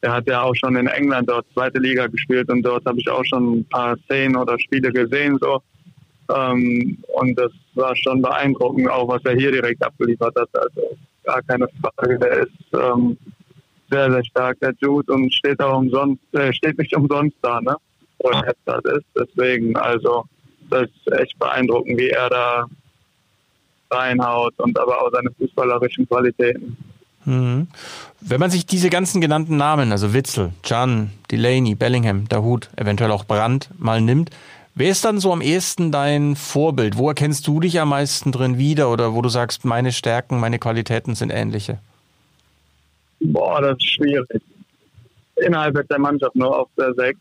er 0.01 0.13
hat 0.15 0.27
ja 0.27 0.43
auch 0.43 0.55
schon 0.55 0.77
in 0.77 0.89
England 0.89 1.31
dort 1.31 1.47
zweite 1.55 1.79
Liga 1.79 2.07
gespielt 2.09 2.49
und 2.51 2.63
dort 2.63 2.85
habe 2.87 2.99
ich 2.99 3.09
auch 3.09 3.25
schon 3.25 3.59
ein 3.59 3.65
paar 3.67 3.97
Szenen 4.05 4.37
oder 4.37 4.59
Spiele 4.59 4.91
gesehen. 4.93 5.39
So 5.41 5.63
ähm, 6.35 6.99
und 7.15 7.39
das 7.39 7.53
war 7.75 7.95
schon 7.97 8.23
beeindruckend, 8.23 8.89
auch 8.91 9.09
was 9.09 9.25
er 9.25 9.37
hier 9.37 9.53
direkt 9.53 9.83
abgeliefert 9.85 10.35
hat. 10.37 10.49
Also 10.53 10.97
gar 11.25 11.43
keine 11.43 11.69
Frage, 11.81 12.19
der 12.19 12.33
ist 12.41 12.53
ähm, 12.73 13.17
sehr, 13.91 14.11
sehr 14.11 14.25
stark, 14.25 14.61
der 14.61 14.75
Jude, 14.81 15.13
und 15.13 15.33
steht 15.33 15.61
auch 15.61 15.79
umsonst, 15.79 16.23
äh, 16.33 16.53
steht 16.53 16.79
nicht 16.79 16.97
umsonst 16.97 17.37
da, 17.43 17.61
ne? 17.61 17.77
Oder 18.19 18.47
jetzt 18.47 18.61
das 18.65 18.85
ist. 18.85 19.07
Deswegen, 19.17 19.77
also 19.77 20.25
das 20.71 20.85
ist 20.85 21.13
echt 21.13 21.39
beeindruckend, 21.39 21.99
wie 21.99 22.09
er 22.09 22.31
da 22.31 22.67
reinhaut 23.91 24.55
und 24.59 24.79
aber 24.79 25.03
auch 25.03 25.11
seine 25.13 25.31
fußballerischen 25.33 26.09
Qualitäten. 26.09 26.77
Mhm. 27.25 27.69
Wenn 28.21 28.41
man 28.41 28.51
sich 28.51 28.67
diese 28.67 28.91
ganzen 28.91 29.21
genannten 29.21 29.57
Namen, 29.57 29.93
also 29.93 30.13
Witzel, 30.13 30.53
Can, 30.63 31.11
Delaney, 31.31 31.75
Bellingham, 31.75 32.29
Dahut, 32.29 32.69
eventuell 32.77 33.11
auch 33.11 33.25
Brandt, 33.25 33.69
mal 33.79 34.01
nimmt, 34.01 34.31
Wer 34.75 34.91
ist 34.91 35.05
dann 35.05 35.21
so 35.21 35.33
am 35.33 35.43
ehesten 35.43 35.93
dein 35.93 36.35
Vorbild? 36.35 36.97
Wo 36.97 37.09
erkennst 37.09 37.47
du 37.47 37.61
dich 37.61 37.79
am 37.79 37.91
meisten 37.91 38.33
drin 38.33 38.57
wieder 38.57 38.91
oder 38.91 39.13
wo 39.13 39.21
du 39.21 39.29
sagst, 39.29 39.67
meine 39.67 39.93
Stärken, 39.93 40.41
meine 40.41 40.59
Qualitäten 40.59 41.15
sind 41.15 41.31
ähnliche? 41.31 41.79
Boah, 43.21 43.61
das 43.61 43.77
ist 43.77 43.91
schwierig. 43.91 44.43
Innerhalb 45.37 45.87
der 45.89 45.99
Mannschaft 45.99 46.35
nur 46.37 46.59
auf 46.59 46.69
der 46.79 46.95
6. 46.95 47.19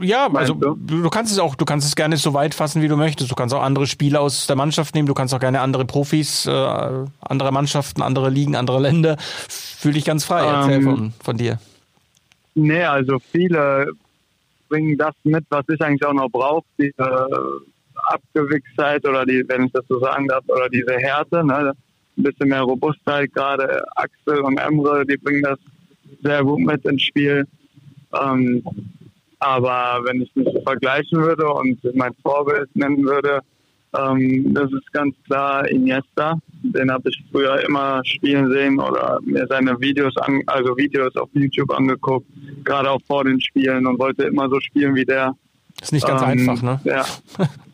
Ja, 0.00 0.30
also 0.32 0.54
du? 0.54 0.74
du? 0.76 1.08
kannst 1.08 1.32
es 1.32 1.38
auch, 1.38 1.54
du 1.54 1.64
kannst 1.64 1.86
es 1.86 1.96
gerne 1.96 2.16
so 2.18 2.34
weit 2.34 2.54
fassen, 2.54 2.82
wie 2.82 2.88
du 2.88 2.96
möchtest. 2.96 3.30
Du 3.30 3.34
kannst 3.34 3.54
auch 3.54 3.62
andere 3.62 3.86
Spieler 3.86 4.20
aus 4.20 4.46
der 4.46 4.56
Mannschaft 4.56 4.94
nehmen, 4.94 5.06
du 5.06 5.14
kannst 5.14 5.32
auch 5.32 5.40
gerne 5.40 5.60
andere 5.60 5.86
Profis, 5.86 6.46
äh, 6.46 6.50
andere 6.50 7.52
Mannschaften, 7.52 8.02
andere 8.02 8.28
Ligen, 8.28 8.56
andere 8.56 8.80
Länder. 8.80 9.16
Fühl 9.18 9.94
dich 9.94 10.04
ganz 10.04 10.24
frei, 10.24 10.44
erzähl 10.44 10.74
ähm, 10.74 10.82
von, 10.82 11.12
von 11.22 11.36
dir. 11.38 11.58
Nee, 12.54 12.84
also 12.84 13.18
viele 13.32 13.92
bringen 14.68 14.98
das 14.98 15.14
mit, 15.24 15.44
was 15.48 15.64
ich 15.68 15.80
eigentlich 15.80 16.04
auch 16.04 16.12
noch 16.12 16.28
brauche, 16.28 16.64
diese 16.78 17.40
Abgewichstheit 18.08 19.06
oder 19.06 19.24
die, 19.24 19.44
wenn 19.48 19.64
ich 19.64 19.72
das 19.72 19.84
so 19.88 19.98
sagen 19.98 20.28
darf, 20.28 20.44
oder 20.48 20.68
diese 20.68 20.96
Härte, 20.98 21.44
ne? 21.44 21.72
ein 22.16 22.22
bisschen 22.22 22.48
mehr 22.48 22.62
Robustheit, 22.62 23.32
gerade 23.32 23.84
Axel 23.96 24.40
und 24.40 24.58
Emre, 24.58 25.06
die 25.06 25.16
bringen 25.16 25.42
das 25.42 25.58
sehr 26.22 26.44
gut 26.44 26.60
mit 26.60 26.84
ins 26.84 27.02
Spiel. 27.02 27.46
Ähm, 28.20 28.62
aber 29.40 30.00
wenn 30.04 30.22
ich 30.22 30.34
mich 30.34 30.48
vergleichen 30.64 31.22
würde 31.22 31.48
und 31.48 31.78
mein 31.94 32.14
Vorbild 32.22 32.74
nennen 32.74 33.04
würde, 33.04 33.40
ähm, 33.96 34.54
das 34.54 34.70
ist 34.72 34.92
ganz 34.92 35.14
klar 35.26 35.68
Iniesta. 35.68 36.38
Den 36.62 36.92
habe 36.92 37.08
ich 37.08 37.24
früher 37.32 37.60
immer 37.66 38.02
spielen 38.04 38.50
sehen 38.52 38.78
oder 38.78 39.18
mir 39.22 39.46
seine 39.48 39.80
Videos 39.80 40.16
an, 40.18 40.42
also 40.46 40.76
Videos 40.76 41.14
auf 41.16 41.28
YouTube 41.32 41.70
angeguckt, 41.72 42.26
gerade 42.64 42.90
auch 42.90 43.00
vor 43.06 43.24
den 43.24 43.40
Spielen 43.40 43.86
und 43.86 43.98
wollte 43.98 44.24
immer 44.24 44.48
so 44.48 44.60
spielen 44.60 44.94
wie 44.94 45.04
der. 45.04 45.34
Ist 45.80 45.92
nicht 45.92 46.06
ganz 46.06 46.22
ähm, 46.22 46.28
einfach, 46.28 46.62
ne? 46.62 46.80
Ja. 46.84 47.04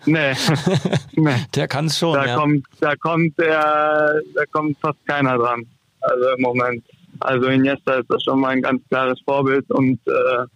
Nee. 0.06 0.32
nee. 1.16 1.34
Der 1.54 1.66
kann 1.66 1.86
es 1.86 1.98
schon. 1.98 2.14
Da 2.14 2.26
ja. 2.26 2.36
kommt, 2.36 2.64
da 2.80 2.94
kommt 2.94 3.38
der, 3.38 4.22
da 4.34 4.46
kommt 4.52 4.78
fast 4.78 5.04
keiner 5.06 5.36
dran. 5.36 5.66
Also 6.00 6.24
im 6.36 6.42
Moment. 6.42 6.84
Also 7.20 7.46
Iniesta 7.48 7.94
ist 7.94 8.06
das 8.08 8.22
schon 8.22 8.40
mal 8.40 8.50
ein 8.50 8.62
ganz 8.62 8.80
klares 8.88 9.18
Vorbild 9.24 9.68
und 9.70 9.98
äh, 10.06 10.46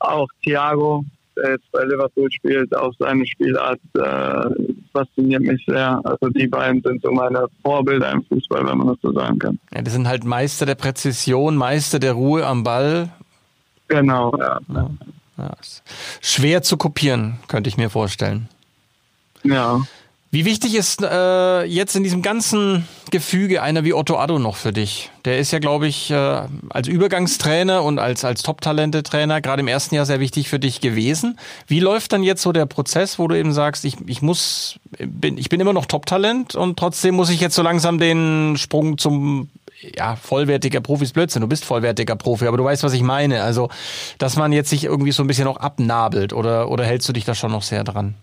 auch 0.00 0.28
Thiago, 0.42 1.04
der 1.36 1.52
jetzt 1.52 1.70
bei 1.72 1.84
Liverpool 1.84 2.30
spielt, 2.30 2.74
auch 2.76 2.92
seine 2.98 3.26
Spielart 3.26 3.80
äh, 3.94 4.50
fasziniert 4.92 5.42
mich 5.42 5.64
sehr. 5.66 6.00
Also 6.04 6.28
die 6.30 6.46
beiden 6.46 6.82
sind 6.82 7.02
so 7.02 7.10
meine 7.10 7.46
Vorbilder 7.62 8.10
im 8.12 8.24
Fußball, 8.24 8.66
wenn 8.66 8.78
man 8.78 8.88
das 8.88 8.98
so 9.02 9.12
sagen 9.12 9.38
kann. 9.38 9.58
Ja, 9.72 9.82
die 9.82 9.90
sind 9.90 10.08
halt 10.08 10.24
Meister 10.24 10.66
der 10.66 10.74
Präzision, 10.74 11.56
Meister 11.56 11.98
der 11.98 12.12
Ruhe 12.12 12.46
am 12.46 12.64
Ball. 12.64 13.10
Genau, 13.88 14.32
ja. 14.38 14.60
ja. 14.68 14.90
ja. 15.38 15.50
Schwer 16.20 16.62
zu 16.62 16.76
kopieren, 16.76 17.38
könnte 17.48 17.68
ich 17.68 17.76
mir 17.76 17.90
vorstellen. 17.90 18.48
Ja. 19.42 19.80
Wie 20.32 20.44
wichtig 20.44 20.76
ist 20.76 21.02
äh, 21.02 21.64
jetzt 21.64 21.96
in 21.96 22.04
diesem 22.04 22.22
ganzen 22.22 22.86
Gefüge 23.10 23.62
einer 23.62 23.82
wie 23.82 23.92
Otto 23.92 24.16
Addo 24.16 24.38
noch 24.38 24.54
für 24.54 24.72
dich? 24.72 25.10
Der 25.24 25.38
ist 25.38 25.50
ja, 25.50 25.58
glaube 25.58 25.88
ich, 25.88 26.12
äh, 26.12 26.42
als 26.68 26.86
Übergangstrainer 26.86 27.82
und 27.82 27.98
als, 27.98 28.24
als 28.24 28.42
Top-Talente-Trainer 28.42 29.40
gerade 29.40 29.62
im 29.62 29.66
ersten 29.66 29.96
Jahr 29.96 30.06
sehr 30.06 30.20
wichtig 30.20 30.48
für 30.48 30.60
dich 30.60 30.80
gewesen. 30.80 31.36
Wie 31.66 31.80
läuft 31.80 32.12
dann 32.12 32.22
jetzt 32.22 32.42
so 32.42 32.52
der 32.52 32.66
Prozess, 32.66 33.18
wo 33.18 33.26
du 33.26 33.36
eben 33.36 33.52
sagst, 33.52 33.84
ich, 33.84 33.96
ich 34.06 34.22
muss, 34.22 34.78
bin, 34.98 35.36
ich 35.36 35.48
bin 35.48 35.58
immer 35.58 35.72
noch 35.72 35.86
Top-Talent 35.86 36.54
und 36.54 36.78
trotzdem 36.78 37.16
muss 37.16 37.30
ich 37.30 37.40
jetzt 37.40 37.56
so 37.56 37.62
langsam 37.62 37.98
den 37.98 38.56
Sprung 38.56 38.98
zum 38.98 39.48
ja, 39.96 40.14
vollwertiger 40.14 40.80
Profi 40.80 41.04
ist 41.04 41.14
Blödsinn, 41.14 41.42
du 41.42 41.48
bist 41.48 41.64
vollwertiger 41.64 42.14
Profi, 42.14 42.46
aber 42.46 42.56
du 42.56 42.64
weißt, 42.64 42.84
was 42.84 42.92
ich 42.92 43.02
meine. 43.02 43.42
Also, 43.42 43.68
dass 44.18 44.36
man 44.36 44.52
jetzt 44.52 44.70
sich 44.70 44.84
irgendwie 44.84 45.10
so 45.10 45.24
ein 45.24 45.26
bisschen 45.26 45.48
auch 45.48 45.56
abnabelt 45.56 46.32
oder, 46.32 46.70
oder 46.70 46.84
hältst 46.84 47.08
du 47.08 47.12
dich 47.12 47.24
da 47.24 47.34
schon 47.34 47.50
noch 47.50 47.62
sehr 47.62 47.82
dran? 47.82 48.14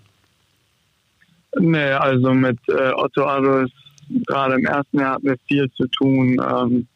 Nee, 1.59 1.91
also 1.91 2.33
mit 2.33 2.59
äh, 2.67 2.91
Otto 2.93 3.25
Addo 3.25 3.65
gerade 4.27 4.55
im 4.55 4.65
ersten 4.65 4.99
Jahr 4.99 5.15
hatten 5.15 5.27
wir 5.27 5.37
viel 5.47 5.69
zu 5.71 5.87
tun, 5.87 6.41
ähm, 6.41 6.87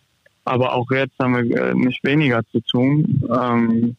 aber 0.46 0.74
auch 0.74 0.90
jetzt 0.92 1.18
haben 1.20 1.36
wir 1.36 1.58
äh, 1.58 1.74
nicht 1.74 2.04
weniger 2.04 2.42
zu 2.52 2.62
tun. 2.62 3.24
Ähm, 3.36 3.96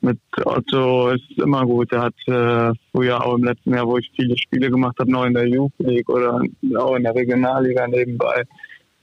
mit 0.00 0.18
Otto 0.44 1.10
ist 1.10 1.24
es 1.30 1.42
immer 1.42 1.64
gut. 1.64 1.90
Er 1.92 2.02
hat 2.02 2.14
äh, 2.26 2.72
früher 2.92 3.24
auch 3.24 3.36
im 3.36 3.44
letzten 3.44 3.72
Jahr, 3.74 3.86
wo 3.86 3.96
ich 3.96 4.10
viele 4.14 4.36
Spiele 4.36 4.70
gemacht 4.70 4.96
habe, 4.98 5.10
noch 5.10 5.24
in 5.24 5.34
der 5.34 5.48
Youth 5.48 5.72
League 5.78 6.08
oder 6.10 6.42
auch 6.76 6.94
in 6.94 7.04
der 7.04 7.14
Regionalliga 7.14 7.86
nebenbei, 7.88 8.44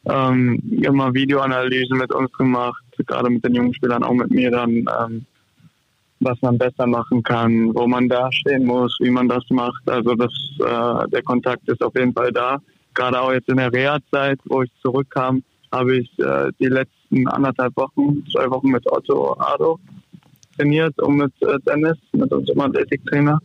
ähm, 0.05 0.61
immer 0.81 1.13
Videoanalysen 1.13 1.97
mit 1.97 2.13
uns 2.13 2.31
gemacht, 2.33 2.83
gerade 3.07 3.29
mit 3.29 3.43
den 3.43 3.55
jungen 3.55 3.73
Spielern, 3.73 4.03
auch 4.03 4.13
mit 4.13 4.29
mir 4.29 4.51
dann. 4.51 4.69
Ähm, 4.69 5.25
was 6.21 6.41
man 6.41 6.57
besser 6.57 6.87
machen 6.87 7.23
kann, 7.23 7.73
wo 7.75 7.87
man 7.87 8.07
da 8.07 8.31
stehen 8.31 8.65
muss, 8.65 8.95
wie 8.99 9.09
man 9.09 9.27
das 9.27 9.43
macht. 9.49 9.89
Also 9.89 10.15
das, 10.15 10.31
äh, 10.59 11.09
der 11.09 11.23
Kontakt 11.23 11.67
ist 11.67 11.83
auf 11.83 11.95
jeden 11.95 12.13
Fall 12.13 12.31
da. 12.31 12.59
Gerade 12.93 13.19
auch 13.19 13.31
jetzt 13.31 13.49
in 13.49 13.57
der 13.57 13.73
Reha-Zeit, 13.73 14.39
wo 14.45 14.61
ich 14.61 14.71
zurückkam, 14.81 15.43
habe 15.71 15.97
ich 15.97 16.19
äh, 16.19 16.51
die 16.59 16.67
letzten 16.67 17.27
anderthalb 17.27 17.75
Wochen, 17.77 18.23
zwei 18.31 18.49
Wochen 18.49 18.69
mit 18.69 18.89
Otto 18.91 19.33
Ado 19.39 19.79
trainiert 20.57 20.97
und 21.01 21.17
mit 21.17 21.33
äh, 21.41 21.57
Dennis, 21.65 21.97
mit 22.11 22.31
unserem 22.31 22.61
Athletiktrainer 22.61 23.39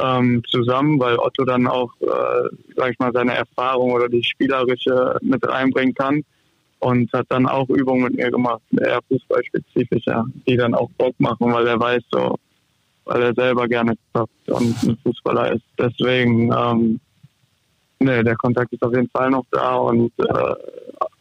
ähm, 0.00 0.42
zusammen, 0.48 0.98
weil 1.00 1.18
Otto 1.18 1.44
dann 1.44 1.66
auch, 1.66 1.92
äh, 2.00 2.48
sag 2.76 2.92
ich 2.92 2.98
mal, 2.98 3.12
seine 3.12 3.34
Erfahrung 3.34 3.92
oder 3.92 4.08
die 4.08 4.22
spielerische 4.22 5.16
mit 5.22 5.46
reinbringen 5.46 5.94
kann 5.94 6.22
und 6.80 7.12
hat 7.12 7.26
dann 7.28 7.46
auch 7.46 7.68
Übungen 7.68 8.04
mit 8.04 8.16
mir 8.16 8.30
gemacht, 8.30 8.62
eher 8.72 9.00
fußballspezifischer, 9.08 10.24
die 10.46 10.56
dann 10.56 10.74
auch 10.74 10.90
Bock 10.98 11.14
machen, 11.18 11.52
weil 11.52 11.66
er 11.66 11.80
weiß 11.80 12.02
so, 12.10 12.36
weil 13.04 13.22
er 13.22 13.34
selber 13.34 13.66
gerne 13.66 13.94
zockt 14.12 14.48
und 14.48 14.82
ein 14.82 14.98
Fußballer 15.02 15.52
ist. 15.52 15.64
Deswegen, 15.78 16.52
ähm, 16.52 17.00
nee, 17.98 18.22
der 18.22 18.36
Kontakt 18.36 18.72
ist 18.72 18.82
auf 18.82 18.94
jeden 18.94 19.10
Fall 19.10 19.30
noch 19.30 19.44
da 19.50 19.76
und 19.76 20.12
äh, 20.18 20.54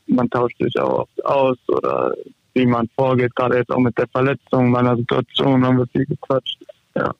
man 0.08 0.30
tauscht 0.30 0.58
sich 0.60 0.80
auch 0.80 1.00
oft 1.00 1.26
aus 1.26 1.58
oder 1.68 2.14
wie 2.54 2.66
man 2.66 2.90
vorgeht, 2.96 3.36
gerade 3.36 3.58
jetzt 3.58 3.72
auch 3.72 3.80
mit 3.80 3.98
der 3.98 4.08
Verletzung 4.08 4.72
meiner 4.72 4.96
Situation 4.98 5.66
haben 5.66 5.78
wir 5.78 5.88
viel 5.88 6.06
gequatscht. 6.06 6.58
Ja, 6.96 7.14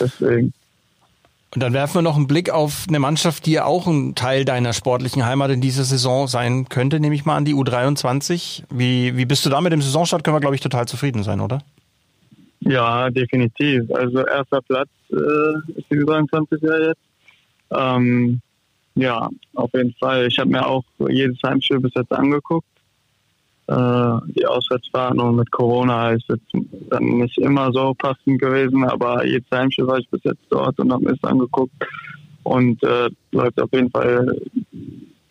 deswegen. 0.00 0.52
Und 1.56 1.62
dann 1.62 1.72
werfen 1.72 1.94
wir 1.94 2.02
noch 2.02 2.16
einen 2.16 2.26
Blick 2.26 2.50
auf 2.50 2.84
eine 2.86 2.98
Mannschaft, 2.98 3.46
die 3.46 3.52
ja 3.52 3.64
auch 3.64 3.86
ein 3.86 4.14
Teil 4.14 4.44
deiner 4.44 4.74
sportlichen 4.74 5.24
Heimat 5.24 5.50
in 5.50 5.62
dieser 5.62 5.84
Saison 5.84 6.28
sein 6.28 6.68
könnte, 6.68 7.00
nehme 7.00 7.14
ich 7.14 7.24
mal 7.24 7.34
an, 7.34 7.46
die 7.46 7.54
U23. 7.54 8.64
Wie, 8.68 9.16
wie 9.16 9.24
bist 9.24 9.46
du 9.46 9.48
da 9.48 9.62
mit 9.62 9.72
dem 9.72 9.80
Saisonstart? 9.80 10.22
Können 10.22 10.36
wir, 10.36 10.42
glaube 10.42 10.54
ich, 10.54 10.60
total 10.60 10.86
zufrieden 10.86 11.22
sein, 11.22 11.40
oder? 11.40 11.62
Ja, 12.60 13.08
definitiv. 13.08 13.90
Also 13.90 14.26
erster 14.26 14.60
Platz 14.60 14.90
äh, 15.10 15.78
ist 15.78 15.90
die 15.90 15.96
U23 15.96 16.58
ja 16.60 16.88
jetzt. 16.88 17.00
Ähm, 17.70 18.42
ja, 18.94 19.26
auf 19.54 19.70
jeden 19.72 19.94
Fall. 19.94 20.26
Ich 20.26 20.38
habe 20.38 20.50
mir 20.50 20.66
auch 20.66 20.84
jedes 21.08 21.38
Heimspiel 21.42 21.80
bis 21.80 21.92
jetzt 21.94 22.12
angeguckt 22.12 22.68
die 23.68 24.46
Auswärtsfahrten 24.46 25.18
und 25.18 25.36
mit 25.36 25.50
Corona 25.50 26.12
ist 26.12 26.28
jetzt 26.28 26.52
dann 26.88 27.04
nicht 27.18 27.36
immer 27.38 27.72
so 27.72 27.94
passend 27.94 28.40
gewesen, 28.40 28.84
aber 28.84 29.26
jedes 29.26 29.50
Heimspiel 29.50 29.88
war 29.88 29.98
ich 29.98 30.08
bis 30.08 30.22
jetzt 30.22 30.44
dort 30.50 30.78
und 30.78 30.92
habe 30.92 31.04
mir 31.04 31.16
das 31.16 31.24
angeguckt 31.28 31.72
und 32.44 32.80
äh, 32.84 33.10
läuft 33.32 33.60
auf 33.60 33.72
jeden 33.72 33.90
Fall 33.90 34.36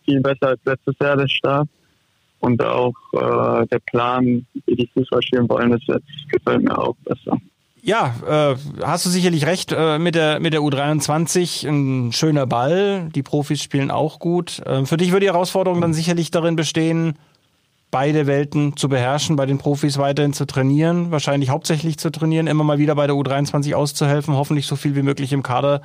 viel 0.03 0.19
besser 0.19 0.49
als 0.49 0.59
letztes 0.65 0.95
Jahr 0.99 1.15
der 1.15 1.29
Start 1.29 1.69
und 2.39 2.61
auch 2.61 2.93
äh, 3.13 3.65
der 3.67 3.79
Plan, 3.79 4.45
wie 4.65 4.75
die 4.75 4.89
Fußball 4.93 5.21
spielen 5.21 5.49
wollen, 5.49 5.71
das 5.71 5.81
jetzt 5.87 6.29
gefällt 6.29 6.63
mir 6.63 6.77
auch 6.77 6.95
besser. 7.05 7.37
Ja, 7.81 8.15
äh, 8.27 8.55
hast 8.83 9.05
du 9.05 9.09
sicherlich 9.09 9.45
recht 9.45 9.71
äh, 9.71 9.99
mit 9.99 10.15
der 10.15 10.39
mit 10.39 10.53
der 10.53 10.61
U23 10.61 11.67
ein 11.67 12.11
schöner 12.11 12.47
Ball. 12.47 13.09
Die 13.13 13.21
Profis 13.21 13.61
spielen 13.61 13.91
auch 13.91 14.17
gut. 14.17 14.59
Äh, 14.65 14.85
für 14.85 14.97
dich 14.97 15.11
würde 15.11 15.27
die 15.27 15.31
Herausforderung 15.31 15.81
dann 15.81 15.93
sicherlich 15.93 16.31
darin 16.31 16.55
bestehen, 16.55 17.13
beide 17.95 18.27
Welten 18.27 18.75
zu 18.75 18.89
beherrschen, 18.89 19.37
bei 19.37 19.45
den 19.45 19.57
Profis 19.57 19.97
weiterhin 19.97 20.33
zu 20.33 20.45
trainieren, 20.45 21.11
wahrscheinlich 21.11 21.49
hauptsächlich 21.49 21.97
zu 21.97 22.11
trainieren, 22.11 22.45
immer 22.45 22.65
mal 22.65 22.77
wieder 22.77 22.93
bei 22.93 23.07
der 23.07 23.15
U23 23.15 23.73
auszuhelfen, 23.73 24.35
hoffentlich 24.35 24.67
so 24.67 24.75
viel 24.75 24.97
wie 24.97 25.01
möglich 25.01 25.31
im 25.31 25.43
Kader, 25.43 25.81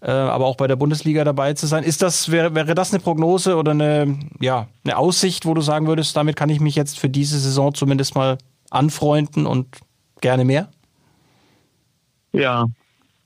äh, 0.00 0.08
aber 0.08 0.46
auch 0.46 0.54
bei 0.54 0.68
der 0.68 0.76
Bundesliga 0.76 1.24
dabei 1.24 1.54
zu 1.54 1.66
sein. 1.66 1.82
Ist 1.82 2.00
das, 2.00 2.30
wäre, 2.30 2.54
wäre 2.54 2.76
das 2.76 2.94
eine 2.94 3.02
Prognose 3.02 3.56
oder 3.56 3.72
eine, 3.72 4.20
ja, 4.38 4.68
eine 4.84 4.96
Aussicht, 4.96 5.46
wo 5.46 5.54
du 5.54 5.60
sagen 5.60 5.88
würdest, 5.88 6.16
damit 6.16 6.36
kann 6.36 6.48
ich 6.48 6.60
mich 6.60 6.76
jetzt 6.76 6.96
für 6.96 7.08
diese 7.08 7.40
Saison 7.40 7.74
zumindest 7.74 8.14
mal 8.14 8.38
anfreunden 8.70 9.44
und 9.44 9.66
gerne 10.20 10.44
mehr? 10.44 10.68
Ja, 12.30 12.66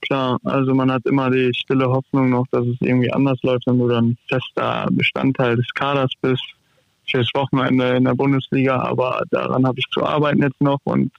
klar. 0.01 0.39
Also 0.43 0.73
man 0.73 0.91
hat 0.91 1.05
immer 1.05 1.29
die 1.29 1.51
stille 1.55 1.87
Hoffnung 1.87 2.31
noch, 2.31 2.47
dass 2.49 2.65
es 2.65 2.77
irgendwie 2.79 3.13
anders 3.13 3.37
läuft, 3.43 3.67
wenn 3.67 3.77
du 3.77 3.87
dann 3.87 4.17
fester 4.27 4.87
Bestandteil 4.89 5.55
des 5.55 5.67
Kaders 5.75 6.09
bist 6.19 6.41
fürs 7.09 7.29
Wochenende 7.33 7.95
in 7.95 8.05
der 8.05 8.15
Bundesliga, 8.15 8.77
aber 8.77 9.23
daran 9.31 9.65
habe 9.65 9.79
ich 9.79 9.85
zu 9.91 10.03
arbeiten 10.03 10.41
jetzt 10.41 10.61
noch 10.61 10.79
und 10.83 11.11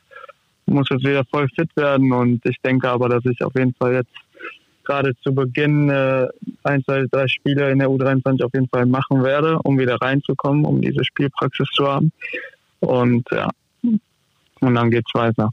muss 0.66 0.88
jetzt 0.90 1.04
wieder 1.04 1.24
voll 1.26 1.48
fit 1.48 1.68
werden 1.76 2.12
und 2.12 2.44
ich 2.46 2.56
denke 2.62 2.88
aber, 2.88 3.08
dass 3.08 3.24
ich 3.26 3.42
auf 3.42 3.54
jeden 3.54 3.74
Fall 3.74 3.94
jetzt 3.94 4.14
gerade 4.84 5.14
zu 5.22 5.34
Beginn 5.34 5.88
äh, 5.88 6.26
ein, 6.62 6.84
zwei, 6.84 7.06
drei 7.10 7.26
Spiele 7.28 7.70
in 7.70 7.78
der 7.78 7.88
U23 7.88 8.44
auf 8.44 8.52
jeden 8.54 8.68
Fall 8.68 8.86
machen 8.86 9.22
werde, 9.22 9.58
um 9.64 9.78
wieder 9.78 9.96
reinzukommen, 10.00 10.64
um 10.64 10.80
diese 10.80 11.04
Spielpraxis 11.04 11.68
zu 11.72 11.86
haben. 11.88 12.12
Und 12.80 13.26
ja, 13.30 13.48
und 14.60 14.74
dann 14.74 14.90
geht's 14.90 15.14
weiter. 15.14 15.50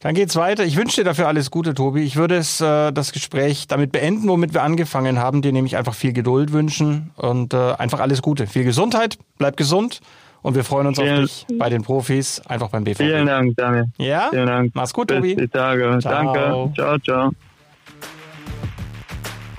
Dann 0.00 0.14
geht's 0.14 0.36
weiter. 0.36 0.64
Ich 0.64 0.76
wünsche 0.76 0.96
dir 1.00 1.04
dafür 1.04 1.26
alles 1.26 1.50
Gute, 1.50 1.74
Tobi. 1.74 2.02
Ich 2.02 2.16
würde 2.16 2.36
es 2.36 2.60
äh, 2.60 2.92
das 2.92 3.12
Gespräch 3.12 3.66
damit 3.66 3.92
beenden, 3.92 4.28
womit 4.28 4.52
wir 4.52 4.62
angefangen 4.62 5.18
haben. 5.18 5.40
Dir 5.40 5.52
nämlich 5.52 5.76
einfach 5.76 5.94
viel 5.94 6.12
Geduld 6.12 6.52
wünschen 6.52 7.12
und 7.16 7.54
äh, 7.54 7.72
einfach 7.72 8.00
alles 8.00 8.20
Gute. 8.20 8.46
Viel 8.46 8.64
Gesundheit, 8.64 9.18
bleib 9.38 9.56
gesund 9.56 10.00
und 10.42 10.54
wir 10.54 10.64
freuen 10.64 10.86
uns 10.86 10.98
vielen, 11.00 11.24
auf 11.24 11.30
dich 11.30 11.46
bei 11.58 11.70
den 11.70 11.82
Profis, 11.82 12.40
einfach 12.46 12.68
beim 12.68 12.84
BVB. 12.84 12.98
Vielen 12.98 13.26
Dank, 13.26 13.56
Daniel. 13.56 13.86
Ja? 13.96 14.28
Vielen 14.30 14.46
Dank. 14.46 14.72
Mach's 14.74 14.92
gut, 14.92 15.08
Bis 15.08 15.16
Tobi. 15.16 15.34
die 15.34 15.48
Tage. 15.48 15.98
Ciao. 16.00 16.12
Danke. 16.12 16.72
Ciao, 16.74 16.98
ciao. 16.98 17.30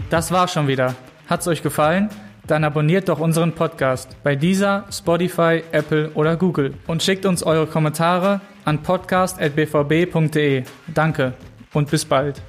Das 0.10 0.32
war's 0.32 0.54
schon 0.54 0.68
wieder. 0.68 0.96
Hat's 1.28 1.48
euch 1.48 1.64
gefallen? 1.64 2.10
Dann 2.46 2.64
abonniert 2.64 3.10
doch 3.10 3.20
unseren 3.20 3.52
Podcast 3.52 4.16
bei 4.24 4.36
dieser, 4.38 4.86
Spotify, 4.90 5.64
Apple 5.74 6.12
oder 6.14 6.38
Google 6.38 6.76
und 6.88 7.04
schickt 7.04 7.26
uns 7.26 7.44
eure 7.44 7.68
Kommentare 7.68 8.40
an 8.68 8.84
podcast.bvb.de. 8.84 10.64
Danke 10.94 11.34
und 11.74 11.90
bis 11.90 12.04
bald. 12.06 12.42